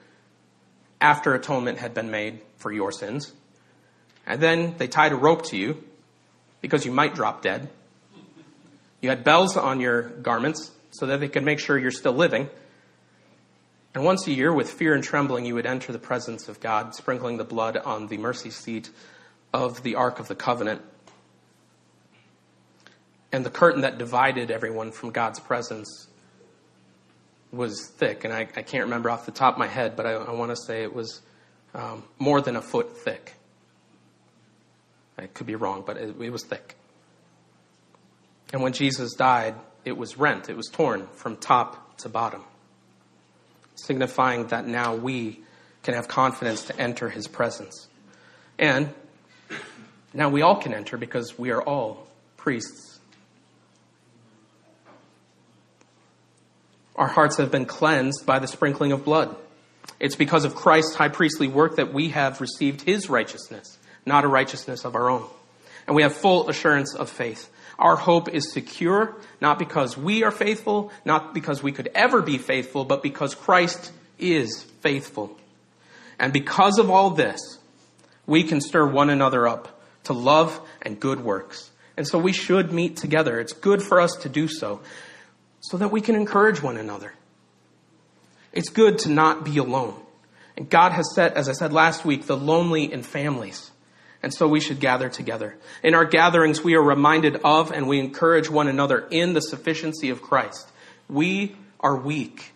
after 1.00 1.36
atonement 1.36 1.78
had 1.78 1.94
been 1.94 2.10
made 2.10 2.40
for 2.58 2.72
your 2.72 2.92
sins. 2.92 3.34
And 4.26 4.42
then 4.42 4.78
they 4.80 4.88
tied 4.88 5.12
a 5.12 5.16
rope 5.16 5.46
to 5.50 5.58
you 5.58 5.84
because 6.60 6.88
you 6.88 6.92
might 6.92 7.14
drop 7.14 7.44
dead. 7.44 7.70
You 9.02 9.10
had 9.10 9.24
bells 9.24 9.58
on 9.58 9.80
your 9.80 10.04
garments 10.04 10.72
so 10.92 11.08
that 11.08 11.20
they 11.20 11.28
could 11.28 11.44
make 11.44 11.60
sure 11.60 11.78
you're 11.78 11.92
still 11.92 12.14
living. 12.14 12.50
And 13.94 14.06
once 14.06 14.26
a 14.28 14.32
year, 14.32 14.54
with 14.54 14.72
fear 14.72 14.94
and 14.94 15.04
trembling, 15.04 15.46
you 15.46 15.56
would 15.56 15.66
enter 15.66 15.92
the 15.92 16.00
presence 16.00 16.48
of 16.48 16.60
God, 16.60 16.96
sprinkling 16.96 17.38
the 17.38 17.44
blood 17.44 17.76
on 17.76 18.08
the 18.08 18.18
mercy 18.18 18.52
seat 18.52 18.90
of 19.54 19.84
the 19.84 19.96
Ark 19.96 20.20
of 20.20 20.28
the 20.28 20.36
Covenant. 20.36 20.82
And 23.34 23.46
the 23.46 23.50
curtain 23.50 23.82
that 23.82 23.98
divided 23.98 24.52
everyone 24.52 24.92
from 24.92 25.12
God's 25.12 25.40
presence 25.40 26.08
was 27.52 27.88
thick. 27.98 28.24
And 28.24 28.34
I, 28.34 28.42
I 28.42 28.62
can't 28.62 28.86
remember 28.86 29.10
off 29.10 29.26
the 29.26 29.32
top 29.32 29.56
of 29.56 29.60
my 29.60 29.68
head, 29.68 29.96
but 29.96 30.06
I, 30.06 30.12
I 30.12 30.32
want 30.32 30.52
to 30.52 30.58
say 30.58 30.84
it 30.84 30.94
was 30.94 31.22
um, 31.74 32.04
more 32.18 32.42
than 32.42 32.56
a 32.56 32.62
foot 32.62 32.98
thick. 32.98 33.34
I 35.18 35.28
could 35.28 35.48
be 35.48 35.56
wrong, 35.56 35.84
but 35.86 35.98
it, 35.98 36.16
it 36.20 36.30
was 36.30 36.44
thick. 36.44 36.76
And 38.54 38.62
when 38.62 38.74
Jesus 38.74 39.14
died, 39.14 39.56
it 39.86 39.98
was 39.98 40.18
rent, 40.18 40.50
it 40.50 40.58
was 40.58 40.68
torn 40.68 41.08
from 41.14 41.38
top 41.38 41.98
to 42.00 42.10
bottom, 42.10 42.44
signifying 43.76 44.48
that 44.48 44.68
now 44.68 44.96
we 44.96 45.40
can 45.84 45.94
have 45.94 46.08
confidence 46.08 46.66
to 46.66 46.80
enter 46.80 47.10
his 47.10 47.28
presence. 47.28 47.88
And 48.60 48.94
now 50.14 50.30
we 50.30 50.42
all 50.42 50.58
can 50.58 50.74
enter 50.74 50.98
because 50.98 51.40
we 51.40 51.52
are 51.52 51.62
all 51.62 52.06
priests. 52.38 52.92
our 57.02 57.08
hearts 57.08 57.38
have 57.38 57.50
been 57.50 57.66
cleansed 57.66 58.28
by 58.28 58.38
the 58.38 58.48
sprinkling 58.48 58.92
of 58.92 59.04
blood. 59.04 59.36
It's 60.00 60.16
because 60.16 60.46
of 60.46 60.54
Christ's 60.54 60.96
high 60.96 61.10
priestly 61.10 61.48
work 61.48 61.78
that 61.78 61.92
we 61.92 62.10
have 62.10 62.40
received 62.42 62.82
his 62.82 63.10
righteousness, 63.10 63.80
not 64.06 64.24
a 64.24 64.28
righteousness 64.28 64.86
of 64.86 64.96
our 64.96 65.10
own. 65.10 65.26
And 65.88 65.96
we 65.96 66.04
have 66.04 66.14
full 66.14 66.48
assurance 66.48 66.94
of 66.94 67.10
faith. 67.10 67.50
Our 67.80 67.96
hope 67.96 68.30
is 68.30 68.52
secure, 68.52 69.16
not 69.40 69.60
because 69.60 69.98
we 69.98 70.24
are 70.24 70.32
faithful, 70.32 70.92
not 71.06 71.34
because 71.34 71.64
we 71.64 71.72
could 71.72 71.90
ever 71.96 72.22
be 72.22 72.38
faithful, 72.38 72.86
but 72.86 73.02
because 73.02 73.36
Christ 73.36 73.92
is 74.20 74.64
faithful. 74.82 75.38
And 76.20 76.32
because 76.32 76.78
of 76.78 76.90
all 76.90 77.10
this, 77.10 77.60
we 78.26 78.44
can 78.44 78.62
stir 78.62 78.86
one 78.86 79.10
another 79.10 79.48
up 79.48 79.82
to 80.04 80.14
love 80.14 80.60
and 80.82 81.00
good 81.00 81.22
works. 81.22 81.72
And 81.98 82.08
so 82.08 82.18
we 82.18 82.34
should 82.34 82.72
meet 82.72 82.98
together. 82.98 83.40
It's 83.40 83.54
good 83.54 83.82
for 83.82 84.00
us 84.00 84.14
to 84.22 84.30
do 84.30 84.48
so, 84.48 84.82
so 85.60 85.78
that 85.78 85.92
we 85.92 86.02
can 86.02 86.16
encourage 86.16 86.62
one 86.62 86.78
another. 86.78 87.14
It's 88.54 88.70
good 88.70 89.00
to 89.00 89.10
not 89.10 89.44
be 89.44 89.58
alone. 89.58 90.00
And 90.58 90.70
God 90.70 90.92
has 90.92 91.14
set, 91.16 91.36
as 91.36 91.48
I 91.50 91.54
said 91.54 91.74
last 91.74 92.06
week, 92.06 92.28
the 92.28 92.38
lonely 92.38 92.92
in 92.92 93.04
families. 93.04 93.72
And 94.24 94.34
so 94.34 94.48
we 94.48 94.60
should 94.60 94.80
gather 94.80 95.10
together. 95.10 95.58
In 95.84 95.96
our 95.96 96.06
gatherings, 96.06 96.64
we 96.64 96.76
are 96.76 96.84
reminded 96.84 97.38
of 97.38 97.72
and 97.72 97.88
we 97.88 98.00
encourage 98.00 98.50
one 98.50 98.68
another 98.68 99.08
in 99.10 99.34
the 99.34 99.42
sufficiency 99.42 100.10
of 100.10 100.22
Christ. 100.22 100.70
We 101.10 101.56
are 101.80 101.96
weak, 101.96 102.54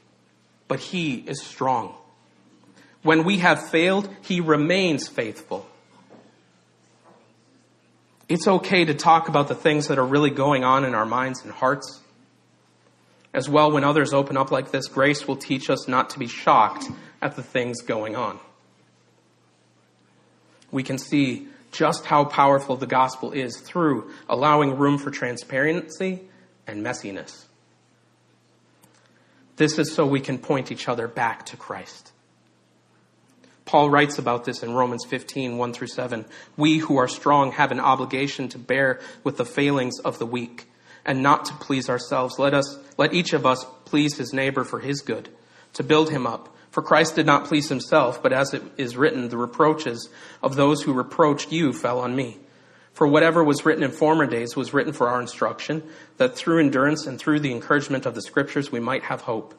but 0.67 0.80
He 0.80 1.15
is 1.15 1.41
strong. 1.41 1.95
When 3.01 3.23
we 3.23 3.39
have 3.39 3.69
failed, 3.69 4.10
He 4.21 4.41
remains 4.41 5.08
faithful. 5.08 5.67
It's 8.28 8.47
okay 8.47 8.86
to 8.86 8.93
talk 8.93 9.28
about 9.28 9.47
the 9.47 9.56
things 9.56 9.88
that 9.88 9.99
are 9.99 10.06
really 10.06 10.32
going 10.32 10.63
on 10.63 10.84
in 10.84 10.95
our 10.95 11.06
minds 11.06 11.43
and 11.43 11.51
hearts. 11.51 12.01
As 13.34 13.49
well, 13.49 13.71
when 13.71 13.84
others 13.84 14.13
open 14.13 14.38
up 14.38 14.51
like 14.51 14.71
this, 14.71 14.88
grace 14.88 15.28
will 15.28 15.36
teach 15.36 15.69
us 15.69 15.88
not 15.88 16.12
to 16.12 16.19
be 16.19 16.28
shocked 16.28 16.86
at 17.21 17.36
the 17.36 17.43
things 17.43 17.82
going 17.82 18.15
on. 18.15 18.39
We 20.71 20.84
can 20.84 20.97
see 20.97 21.47
just 21.75 22.05
how 22.05 22.25
powerful 22.25 22.75
the 22.75 22.88
gospel 22.88 23.31
is 23.31 23.57
through 23.57 24.11
allowing 24.29 24.77
room 24.77 24.97
for 24.97 25.11
transparency 25.11 26.21
and 26.67 26.85
messiness. 26.85 27.45
This 29.57 29.77
is 29.77 29.93
so 29.93 30.05
we 30.05 30.19
can 30.19 30.38
point 30.38 30.71
each 30.71 30.88
other 30.89 31.07
back 31.07 31.45
to 31.47 31.57
Christ. 31.57 32.11
Paul 33.65 33.89
writes 33.89 34.19
about 34.19 34.45
this 34.45 34.61
in 34.61 34.73
Romans 34.73 35.05
15, 35.05 35.57
1 35.57 35.73
through 35.73 35.88
7. 35.88 36.25
We 36.55 36.77
who 36.77 36.97
are 36.97 37.07
strong 37.07 37.51
have 37.53 37.71
an 37.71 37.79
obligation 37.79 38.47
to 38.49 38.59
bear 38.59 38.99
with 39.23 39.38
the 39.38 39.45
failings 39.45 39.99
of 39.99 40.19
the 40.19 40.25
weak 40.25 40.69
and 41.05 41.23
not 41.23 41.45
to 41.45 41.53
please 41.55 41.89
ourselves. 41.89 42.38
Let 42.38 42.53
us, 42.53 42.77
let 42.97 43.13
each 43.13 43.33
of 43.33 43.45
us 43.45 43.65
please 43.85 44.17
his 44.17 44.33
neighbor 44.33 44.63
for 44.63 44.79
his 44.79 45.01
good, 45.01 45.29
to 45.73 45.83
build 45.83 46.11
him 46.11 46.27
up. 46.27 46.55
For 46.75 46.81
Christ 46.81 47.15
did 47.15 47.25
not 47.25 47.45
please 47.45 47.69
himself, 47.69 48.21
but 48.21 48.33
as 48.33 48.53
it 48.53 48.61
is 48.75 48.97
written, 48.97 49.29
the 49.29 49.38
reproaches 49.38 50.09
of 50.43 50.57
those 50.57 50.81
who 50.81 50.91
reproached 50.91 51.53
you 51.53 51.71
fell 51.71 51.99
on 51.99 52.17
me. 52.17 52.38
For 52.91 53.07
whatever 53.07 53.41
was 53.41 53.65
written 53.65 53.81
in 53.81 53.91
former 53.91 54.25
days 54.27 54.57
was 54.57 54.73
written 54.73 54.91
for 54.91 55.07
our 55.07 55.21
instruction, 55.21 55.83
that 56.17 56.35
through 56.35 56.59
endurance 56.59 57.07
and 57.07 57.17
through 57.17 57.39
the 57.39 57.53
encouragement 57.53 58.05
of 58.05 58.13
the 58.13 58.21
scriptures 58.21 58.73
we 58.73 58.81
might 58.81 59.03
have 59.03 59.21
hope. 59.21 59.57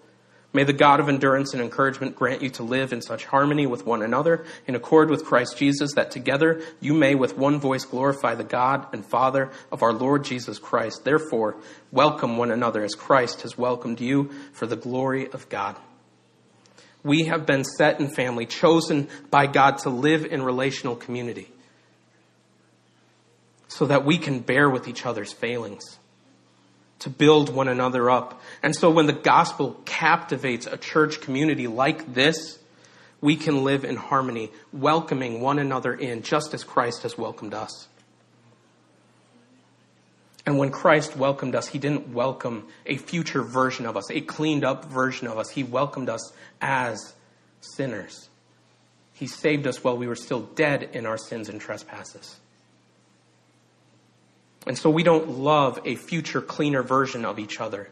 May 0.52 0.64
the 0.64 0.74
God 0.74 1.00
of 1.00 1.08
endurance 1.08 1.54
and 1.54 1.62
encouragement 1.62 2.16
grant 2.16 2.42
you 2.42 2.50
to 2.50 2.62
live 2.62 2.92
in 2.92 3.00
such 3.00 3.24
harmony 3.24 3.66
with 3.66 3.86
one 3.86 4.02
another, 4.02 4.44
in 4.66 4.74
accord 4.74 5.08
with 5.08 5.24
Christ 5.24 5.56
Jesus, 5.56 5.94
that 5.94 6.10
together 6.10 6.60
you 6.80 6.92
may 6.92 7.14
with 7.14 7.38
one 7.38 7.58
voice 7.58 7.86
glorify 7.86 8.34
the 8.34 8.44
God 8.44 8.88
and 8.92 9.02
Father 9.02 9.50
of 9.72 9.82
our 9.82 9.94
Lord 9.94 10.22
Jesus 10.22 10.58
Christ. 10.58 11.04
Therefore, 11.04 11.56
welcome 11.90 12.36
one 12.36 12.50
another 12.50 12.84
as 12.84 12.94
Christ 12.94 13.40
has 13.40 13.56
welcomed 13.56 14.02
you 14.02 14.32
for 14.52 14.66
the 14.66 14.76
glory 14.76 15.32
of 15.32 15.48
God. 15.48 15.76
We 17.06 17.26
have 17.26 17.46
been 17.46 17.62
set 17.62 18.00
in 18.00 18.08
family, 18.08 18.46
chosen 18.46 19.06
by 19.30 19.46
God 19.46 19.78
to 19.78 19.90
live 19.90 20.24
in 20.24 20.42
relational 20.42 20.96
community, 20.96 21.48
so 23.68 23.86
that 23.86 24.04
we 24.04 24.18
can 24.18 24.40
bear 24.40 24.68
with 24.68 24.88
each 24.88 25.06
other's 25.06 25.32
failings 25.32 25.98
to 26.98 27.08
build 27.08 27.54
one 27.54 27.68
another 27.68 28.10
up. 28.10 28.40
And 28.60 28.74
so 28.74 28.90
when 28.90 29.06
the 29.06 29.12
gospel 29.12 29.80
captivates 29.84 30.66
a 30.66 30.76
church 30.76 31.20
community 31.20 31.68
like 31.68 32.12
this, 32.12 32.58
we 33.20 33.36
can 33.36 33.62
live 33.62 33.84
in 33.84 33.94
harmony, 33.94 34.50
welcoming 34.72 35.40
one 35.40 35.60
another 35.60 35.94
in 35.94 36.22
just 36.22 36.54
as 36.54 36.64
Christ 36.64 37.04
has 37.04 37.16
welcomed 37.16 37.54
us. 37.54 37.86
And 40.46 40.58
when 40.58 40.70
Christ 40.70 41.16
welcomed 41.16 41.56
us, 41.56 41.66
he 41.66 41.78
didn't 41.80 42.14
welcome 42.14 42.68
a 42.86 42.96
future 42.96 43.42
version 43.42 43.84
of 43.84 43.96
us, 43.96 44.10
a 44.10 44.20
cleaned 44.20 44.64
up 44.64 44.84
version 44.84 45.26
of 45.26 45.38
us. 45.38 45.50
He 45.50 45.64
welcomed 45.64 46.08
us 46.08 46.32
as 46.60 47.14
sinners. 47.60 48.28
He 49.12 49.26
saved 49.26 49.66
us 49.66 49.82
while 49.82 49.96
we 49.96 50.06
were 50.06 50.14
still 50.14 50.42
dead 50.42 50.90
in 50.92 51.04
our 51.04 51.18
sins 51.18 51.48
and 51.48 51.60
trespasses. 51.60 52.36
And 54.68 54.78
so 54.78 54.88
we 54.88 55.02
don't 55.02 55.30
love 55.30 55.80
a 55.84 55.96
future 55.96 56.40
cleaner 56.40 56.82
version 56.82 57.24
of 57.24 57.40
each 57.40 57.60
other. 57.60 57.88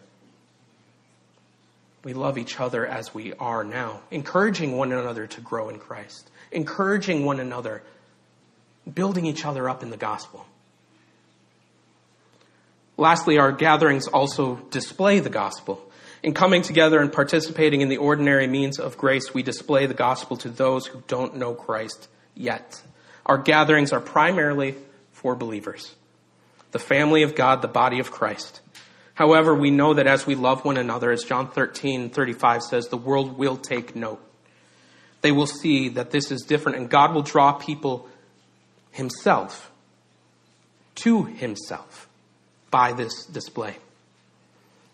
We 2.05 2.13
love 2.13 2.39
each 2.39 2.61
other 2.61 2.87
as 2.87 3.15
we 3.15 3.33
are 3.35 3.65
now, 3.65 4.01
encouraging 4.11 4.77
one 4.77 4.93
another 4.93 5.27
to 5.27 5.41
grow 5.41 5.71
in 5.71 5.79
Christ, 5.79 6.31
encouraging 6.53 7.25
one 7.25 7.41
another, 7.41 7.83
building 8.93 9.25
each 9.25 9.45
other 9.45 9.69
up 9.69 9.83
in 9.83 9.91
the 9.91 9.97
gospel. 9.97 10.47
Lastly, 12.97 13.39
our 13.39 13.53
gatherings 13.53 14.07
also 14.07 14.57
display 14.71 15.21
the 15.21 15.31
gospel. 15.31 15.85
In 16.23 16.33
coming 16.33 16.63
together 16.63 17.01
and 17.01 17.13
participating 17.13 17.81
in 17.81 17.89
the 17.89 17.97
ordinary 17.97 18.47
means 18.47 18.79
of 18.79 18.97
grace, 18.97 19.35
we 19.35 19.43
display 19.43 19.87
the 19.87 19.95
gospel 19.95 20.37
to 20.39 20.49
those 20.49 20.87
who 20.87 21.03
don't 21.07 21.37
know 21.37 21.55
Christ 21.55 22.09
yet. 22.35 22.83
Our 23.27 23.39
gatherings 23.39 23.93
are 23.93 24.01
primarily 24.01 24.77
for 25.13 25.35
believers 25.35 25.95
the 26.71 26.79
family 26.81 27.23
of 27.23 27.37
God, 27.37 27.63
the 27.63 27.69
body 27.69 28.01
of 28.01 28.11
Christ. 28.11 28.61
However, 29.15 29.55
we 29.55 29.71
know 29.71 29.95
that 29.95 30.09
as 30.09 30.27
we 30.27 30.35
love 30.35 30.65
one 30.65 30.77
another, 30.77 31.13
as 31.13 31.23
John 31.23 31.49
13, 31.49 32.11
35 32.11 32.63
says, 32.65 32.89
the 32.89 32.97
world 32.97 33.39
will 33.39 33.57
take 33.57 33.95
note. 33.95 34.21
They 35.21 35.31
will 35.31 35.47
see 35.47 35.91
that 35.91 36.11
this 36.11 36.33
is 36.33 36.43
different 36.43 36.79
and 36.79 36.91
God 36.91 37.15
will 37.15 37.23
draw 37.23 37.53
people 37.53 38.09
himself 38.91 39.71
to 40.97 41.25
himself 41.25 42.04
by 42.75 42.93
this 42.93 43.25
display. 43.27 43.77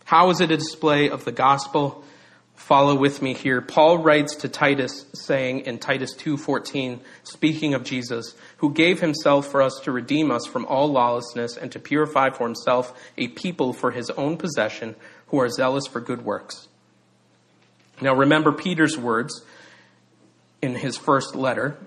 How 0.04 0.28
is 0.28 0.42
it 0.42 0.50
a 0.50 0.56
display 0.58 1.08
of 1.08 1.24
the 1.24 1.32
gospel? 1.32 2.04
follow 2.56 2.94
with 2.94 3.22
me 3.22 3.32
here. 3.32 3.62
Paul 3.62 3.98
writes 3.98 4.36
to 4.36 4.48
Titus 4.48 5.06
saying 5.14 5.60
in 5.60 5.78
Titus 5.78 6.14
2:14, 6.14 7.00
speaking 7.24 7.72
of 7.72 7.84
Jesus, 7.84 8.34
who 8.58 8.70
gave 8.70 9.00
himself 9.00 9.46
for 9.46 9.62
us 9.62 9.80
to 9.84 9.90
redeem 9.90 10.30
us 10.30 10.44
from 10.44 10.66
all 10.66 10.92
lawlessness 10.92 11.56
and 11.56 11.72
to 11.72 11.78
purify 11.78 12.28
for 12.28 12.46
himself 12.46 12.92
a 13.16 13.28
people 13.28 13.72
for 13.72 13.92
his 13.92 14.10
own 14.10 14.36
possession 14.36 14.94
who 15.28 15.40
are 15.40 15.48
zealous 15.48 15.86
for 15.86 16.00
good 16.00 16.22
works. 16.22 16.68
Now 18.02 18.14
remember 18.14 18.52
Peter's 18.52 18.98
words 18.98 19.42
in 20.60 20.74
his 20.74 20.98
first 20.98 21.34
letter, 21.34 21.78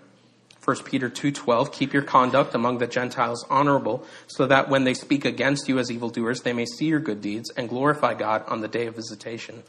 1 0.63 0.86
Peter 0.86 1.10
2:12, 1.10 1.73
keep 1.73 1.91
your 1.91 2.04
conduct 2.04 2.56
among 2.56 2.78
the 2.78 2.88
Gentiles 2.88 3.45
honorable, 3.49 4.06
so 4.28 4.45
that 4.47 4.69
when 4.69 4.86
they 4.86 4.93
speak 4.93 5.26
against 5.26 5.67
you 5.67 5.78
as 5.78 5.91
evildoers, 5.91 6.41
they 6.41 6.54
may 6.54 6.65
see 6.65 6.86
your 6.86 7.02
good 7.02 7.21
deeds 7.21 7.52
and 7.58 7.67
glorify 7.67 8.13
God 8.13 8.43
on 8.47 8.62
the 8.62 8.69
day 8.69 8.88
of 8.88 8.95
visitation. 8.95 9.63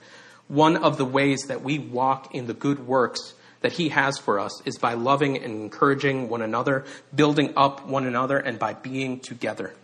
One 0.47 0.77
of 0.77 0.97
the 0.97 1.05
ways 1.05 1.43
that 1.49 1.63
we 1.63 1.81
walk 1.81 2.33
in 2.33 2.47
the 2.47 2.55
good 2.55 2.87
works 2.87 3.35
that 3.61 3.73
He 3.73 3.89
has 3.89 4.19
for 4.19 4.39
us 4.39 4.63
is 4.65 4.79
by 4.79 4.95
loving 4.95 5.37
and 5.37 5.63
encouraging 5.63 6.29
one 6.29 6.43
another, 6.43 6.85
building 7.13 7.53
up 7.57 7.87
one 7.87 8.07
another, 8.07 8.39
and 8.39 8.59
by 8.59 8.75
being 8.75 9.19
together. 9.19 9.75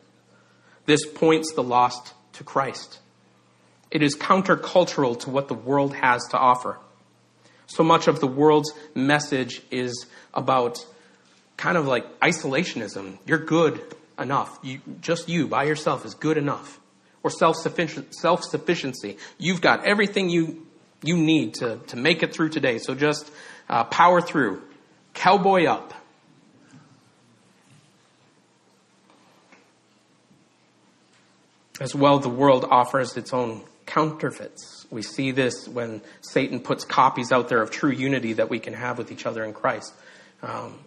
This 0.87 1.05
points 1.07 1.55
the 1.55 1.63
lost 1.63 2.15
to 2.35 2.45
Christ. 2.45 3.01
It 3.91 4.03
is 4.03 4.17
countercultural 4.17 5.19
to 5.21 5.31
what 5.31 5.49
the 5.49 5.55
world 5.55 5.95
has 5.97 6.23
to 6.31 6.39
offer. 6.39 6.79
So 7.67 7.83
much 7.83 8.07
of 8.07 8.21
the 8.21 8.27
world's 8.27 8.73
message 8.95 9.63
is 9.71 10.07
about 10.35 10.85
kind 11.61 11.77
of 11.77 11.87
like 11.87 12.21
isolationism. 12.21 13.19
You're 13.27 13.45
good 13.45 13.83
enough. 14.19 14.59
You, 14.63 14.81
just 15.03 15.29
you 15.29 15.47
by 15.47 15.65
yourself 15.65 16.07
is 16.07 16.15
good 16.15 16.39
enough 16.39 16.81
or 17.23 17.31
self-sufficiency. 17.31 19.19
You've 19.37 19.61
got 19.61 19.85
everything 19.85 20.31
you, 20.31 20.67
you 21.03 21.19
need 21.19 21.55
to, 21.57 21.77
to 21.89 21.97
make 21.97 22.23
it 22.23 22.33
through 22.33 22.49
today. 22.49 22.79
So 22.79 22.95
just 22.95 23.31
uh, 23.69 23.85
power 23.85 24.23
through. 24.23 24.63
Cowboy 25.13 25.67
up. 25.67 25.93
As 31.79 31.95
well, 31.95 32.21
the 32.21 32.31
world 32.31 32.67
offers 32.71 33.19
its 33.19 33.35
own 33.35 33.65
counterfeits. 33.85 34.87
We 34.91 35.03
see 35.03 35.31
this 35.31 35.69
when 35.69 36.01
Satan 36.23 36.61
puts 36.61 36.85
copies 36.85 37.33
out 37.33 37.51
there 37.51 37.61
of 37.61 37.71
true 37.71 37.91
unity 37.91 38.35
that 38.35 38.49
we 38.49 38.61
can 38.61 38.73
have 38.73 38.97
with 38.97 39.13
each 39.13 39.27
other 39.27 39.45
in 39.45 39.53
Christ. 39.53 39.93
Um, 40.43 40.79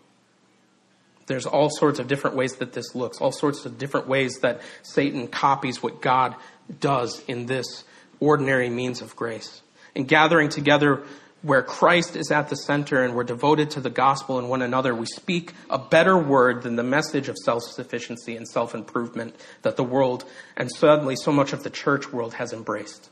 there's 1.28 1.46
all 1.46 1.70
sorts 1.70 2.00
of 2.00 2.08
different 2.08 2.36
ways 2.36 2.56
that 2.56 2.74
this 2.74 2.96
looks, 2.96 3.20
all 3.20 3.32
sorts 3.32 3.66
of 3.66 3.78
different 3.78 4.08
ways 4.08 4.40
that 4.42 4.62
Satan 4.82 5.28
copies 5.28 5.82
what 5.82 6.02
God 6.02 6.36
does 6.80 7.24
in 7.28 7.46
this 7.46 7.84
ordinary 8.20 8.70
means 8.70 9.02
of 9.02 9.16
grace. 9.16 9.62
In 9.96 10.06
gathering 10.06 10.50
together 10.50 11.04
where 11.42 11.62
Christ 11.62 12.16
is 12.16 12.32
at 12.32 12.50
the 12.50 12.56
center 12.56 13.04
and 13.04 13.14
we're 13.14 13.26
devoted 13.26 13.72
to 13.72 13.82
the 13.82 13.90
gospel 13.90 14.40
and 14.40 14.50
one 14.50 14.62
another, 14.62 14.96
we 14.96 15.06
speak 15.06 15.54
a 15.70 15.78
better 15.78 16.18
word 16.18 16.64
than 16.64 16.78
the 16.78 16.84
message 16.84 17.28
of 17.28 17.38
self 17.38 17.64
sufficiency 17.64 18.36
and 18.36 18.48
self 18.48 18.74
improvement 18.74 19.36
that 19.62 19.76
the 19.76 19.84
world 19.84 20.26
and 20.58 20.72
suddenly 20.72 21.16
so 21.16 21.32
much 21.32 21.54
of 21.54 21.64
the 21.64 21.70
church 21.70 22.12
world 22.12 22.36
has 22.36 22.54
embraced. 22.54 23.10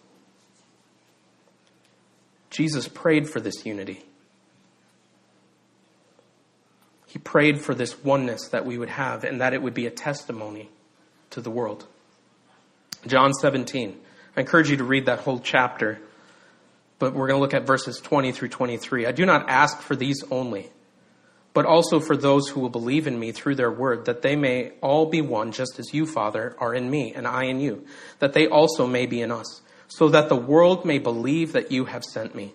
Jesus 2.49 2.87
prayed 2.87 3.29
for 3.29 3.39
this 3.39 3.65
unity. 3.65 4.03
He 7.11 7.19
prayed 7.19 7.59
for 7.59 7.75
this 7.75 8.01
oneness 8.05 8.47
that 8.51 8.65
we 8.65 8.77
would 8.77 8.87
have 8.87 9.25
and 9.25 9.41
that 9.41 9.53
it 9.53 9.61
would 9.61 9.73
be 9.73 9.85
a 9.85 9.91
testimony 9.91 10.69
to 11.31 11.41
the 11.41 11.51
world. 11.51 11.85
John 13.05 13.33
17. 13.33 13.99
I 14.37 14.39
encourage 14.39 14.69
you 14.69 14.77
to 14.77 14.85
read 14.85 15.07
that 15.07 15.19
whole 15.19 15.39
chapter, 15.39 15.99
but 16.99 17.13
we're 17.13 17.27
going 17.27 17.37
to 17.37 17.41
look 17.41 17.53
at 17.53 17.67
verses 17.67 17.99
20 17.99 18.31
through 18.31 18.47
23. 18.47 19.05
I 19.05 19.11
do 19.11 19.25
not 19.25 19.49
ask 19.49 19.81
for 19.81 19.93
these 19.93 20.23
only, 20.31 20.71
but 21.51 21.65
also 21.65 21.99
for 21.99 22.15
those 22.15 22.47
who 22.47 22.61
will 22.61 22.69
believe 22.69 23.07
in 23.07 23.19
me 23.19 23.33
through 23.33 23.55
their 23.55 23.71
word, 23.71 24.05
that 24.05 24.21
they 24.21 24.37
may 24.37 24.71
all 24.79 25.07
be 25.07 25.19
one, 25.19 25.51
just 25.51 25.79
as 25.79 25.93
you, 25.93 26.05
Father, 26.05 26.55
are 26.59 26.73
in 26.73 26.89
me 26.89 27.13
and 27.13 27.27
I 27.27 27.43
in 27.43 27.59
you, 27.59 27.85
that 28.19 28.31
they 28.31 28.47
also 28.47 28.87
may 28.87 29.05
be 29.05 29.19
in 29.19 29.33
us, 29.33 29.59
so 29.89 30.07
that 30.07 30.29
the 30.29 30.37
world 30.37 30.85
may 30.85 30.97
believe 30.97 31.51
that 31.51 31.73
you 31.73 31.83
have 31.83 32.05
sent 32.05 32.35
me. 32.35 32.53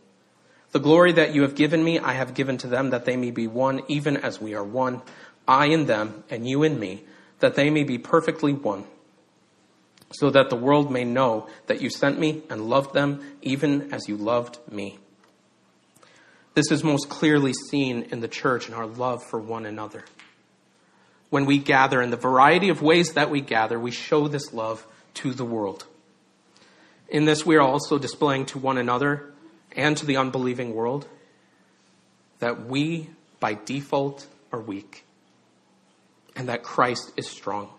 The 0.77 0.83
glory 0.83 1.13
that 1.13 1.35
you 1.35 1.41
have 1.41 1.55
given 1.55 1.83
me, 1.83 1.99
I 1.99 2.13
have 2.13 2.35
given 2.35 2.59
to 2.59 2.67
them, 2.67 2.91
that 2.91 3.07
they 3.07 3.17
may 3.17 3.31
be 3.31 3.47
one, 3.47 3.81
even 3.89 4.19
as 4.19 4.43
we 4.43 4.53
are 4.53 4.63
one, 4.63 5.01
I 5.49 5.69
in 5.69 5.87
them, 5.87 6.23
and 6.29 6.47
you 6.47 6.65
in 6.65 6.79
me, 6.79 7.03
that 7.39 7.55
they 7.55 7.71
may 7.71 7.83
be 7.83 7.97
perfectly 7.97 8.53
one 8.53 8.85
so 10.13 10.29
that 10.29 10.51
the 10.51 10.57
world 10.57 10.93
may 10.93 11.03
know 11.03 11.49
that 11.67 11.81
you 11.81 11.89
sent 11.89 12.19
me 12.19 12.43
and 12.51 12.69
loved 12.69 12.93
them 12.93 13.25
even 13.41 13.91
as 13.91 14.07
you 14.07 14.19
loved 14.19 14.59
me. 14.71 14.99
This 16.53 16.71
is 16.71 16.85
most 16.85 17.09
clearly 17.09 17.55
seen 17.55 18.03
in 18.11 18.21
the 18.21 18.29
church 18.29 18.69
in 18.69 18.75
our 18.75 18.87
love 18.87 19.25
for 19.25 19.41
one 19.41 19.65
another. 19.65 20.05
When 21.31 21.47
we 21.47 21.57
gather, 21.57 22.03
in 22.03 22.11
the 22.11 22.19
variety 22.19 22.69
of 22.69 22.83
ways 22.83 23.15
that 23.15 23.31
we 23.31 23.41
gather, 23.41 23.81
we 23.81 23.93
show 23.93 24.29
this 24.29 24.53
love 24.53 24.87
to 25.15 25.33
the 25.33 25.47
world. 25.47 25.87
In 27.09 27.25
this, 27.25 27.47
we 27.47 27.57
are 27.57 27.67
also 27.67 27.97
displaying 27.97 28.45
to 28.47 28.59
one 28.59 28.77
another 28.77 29.33
and 29.77 29.97
to 29.99 30.07
the 30.07 30.17
unbelieving 30.17 30.75
world 30.75 31.07
that 32.39 32.67
we, 32.67 33.09
by 33.39 33.55
default, 33.55 34.27
are 34.53 34.61
weak 34.61 35.05
and 36.35 36.49
that 36.49 36.63
Christ 36.63 37.13
is 37.17 37.29
strong. 37.29 37.71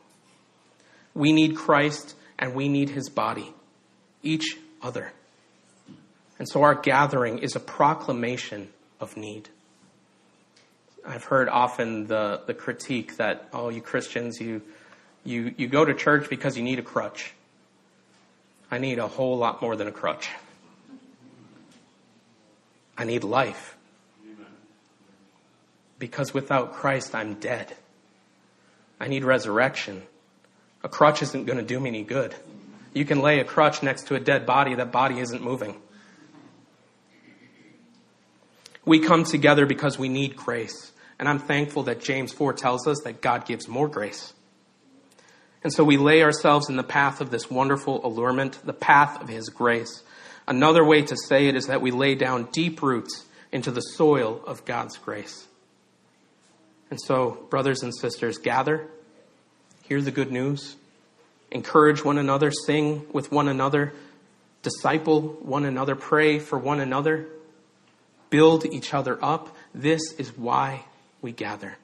We 1.13 1.33
need 1.33 1.55
Christ 1.55 2.15
and 2.39 2.53
we 2.53 2.69
need 2.69 2.89
his 2.89 3.09
body, 3.09 3.53
each 4.23 4.57
other. 4.81 5.11
And 6.39 6.47
so 6.47 6.63
our 6.63 6.75
gathering 6.75 7.39
is 7.39 7.55
a 7.55 7.59
proclamation 7.59 8.69
of 8.99 9.17
need. 9.17 9.49
I've 11.05 11.23
heard 11.23 11.49
often 11.49 12.07
the, 12.07 12.41
the 12.45 12.53
critique 12.53 13.17
that, 13.17 13.47
oh, 13.53 13.69
you 13.69 13.81
Christians, 13.81 14.39
you, 14.39 14.61
you, 15.23 15.53
you 15.57 15.67
go 15.67 15.85
to 15.85 15.93
church 15.93 16.29
because 16.29 16.57
you 16.57 16.63
need 16.63 16.79
a 16.79 16.83
crutch. 16.83 17.33
I 18.69 18.77
need 18.77 18.99
a 18.99 19.07
whole 19.07 19.37
lot 19.37 19.61
more 19.61 19.75
than 19.75 19.87
a 19.87 19.91
crutch. 19.91 20.29
I 22.97 23.03
need 23.03 23.23
life. 23.23 23.75
Because 25.99 26.33
without 26.33 26.73
Christ, 26.73 27.15
I'm 27.15 27.35
dead. 27.35 27.75
I 28.99 29.07
need 29.07 29.23
resurrection. 29.23 30.03
A 30.83 30.89
crutch 30.89 31.21
isn't 31.21 31.45
going 31.45 31.57
to 31.57 31.63
do 31.63 31.79
me 31.79 31.89
any 31.89 32.03
good. 32.03 32.35
You 32.93 33.05
can 33.05 33.21
lay 33.21 33.39
a 33.39 33.43
crutch 33.43 33.83
next 33.83 34.07
to 34.07 34.15
a 34.15 34.19
dead 34.19 34.45
body, 34.45 34.75
that 34.75 34.91
body 34.91 35.19
isn't 35.19 35.43
moving. 35.43 35.75
We 38.85 38.99
come 38.99 39.23
together 39.23 39.65
because 39.65 39.99
we 39.99 40.07
need 40.07 40.35
grace. 40.35 40.91
And 41.19 41.27
I'm 41.27 41.39
thankful 41.39 41.83
that 41.83 41.99
James 41.99 42.31
4 42.31 42.53
tells 42.53 42.87
us 42.87 43.01
that 43.03 43.21
God 43.21 43.45
gives 43.45 43.67
more 43.67 43.87
grace. 43.87 44.33
And 45.63 45.73
so 45.73 45.83
we 45.83 45.97
lay 45.97 46.23
ourselves 46.23 46.69
in 46.69 46.77
the 46.77 46.83
path 46.83 47.19
of 47.19 47.29
this 47.29 47.49
wonderful 47.49 48.05
allurement, 48.05 48.59
the 48.63 48.73
path 48.73 49.21
of 49.21 49.27
His 49.27 49.49
grace. 49.49 50.03
Another 50.47 50.83
way 50.83 51.01
to 51.01 51.15
say 51.27 51.47
it 51.47 51.55
is 51.55 51.65
that 51.67 51.81
we 51.81 51.91
lay 51.91 52.15
down 52.15 52.47
deep 52.51 52.81
roots 52.81 53.25
into 53.51 53.71
the 53.71 53.81
soil 53.81 54.41
of 54.45 54.65
God's 54.65 54.97
grace. 54.97 55.45
And 56.89 57.01
so, 57.01 57.45
brothers 57.49 57.83
and 57.83 57.93
sisters, 57.93 58.37
gather 58.37 58.87
hear 59.87 60.01
the 60.01 60.11
good 60.11 60.31
news, 60.31 60.75
encourage 61.49 62.03
one 62.03 62.17
another, 62.17 62.51
sing 62.51 63.05
with 63.13 63.31
one 63.31 63.47
another, 63.47 63.93
disciple 64.63 65.21
one 65.21 65.63
another, 65.63 65.95
pray 65.95 66.39
for 66.39 66.59
one 66.59 66.81
another, 66.81 67.25
build 68.29 68.65
each 68.65 68.93
other 68.93 69.17
up. 69.23 69.55
This 69.73 70.11
is 70.17 70.37
why 70.37 70.83
we 71.21 71.31
gather. 71.31 71.77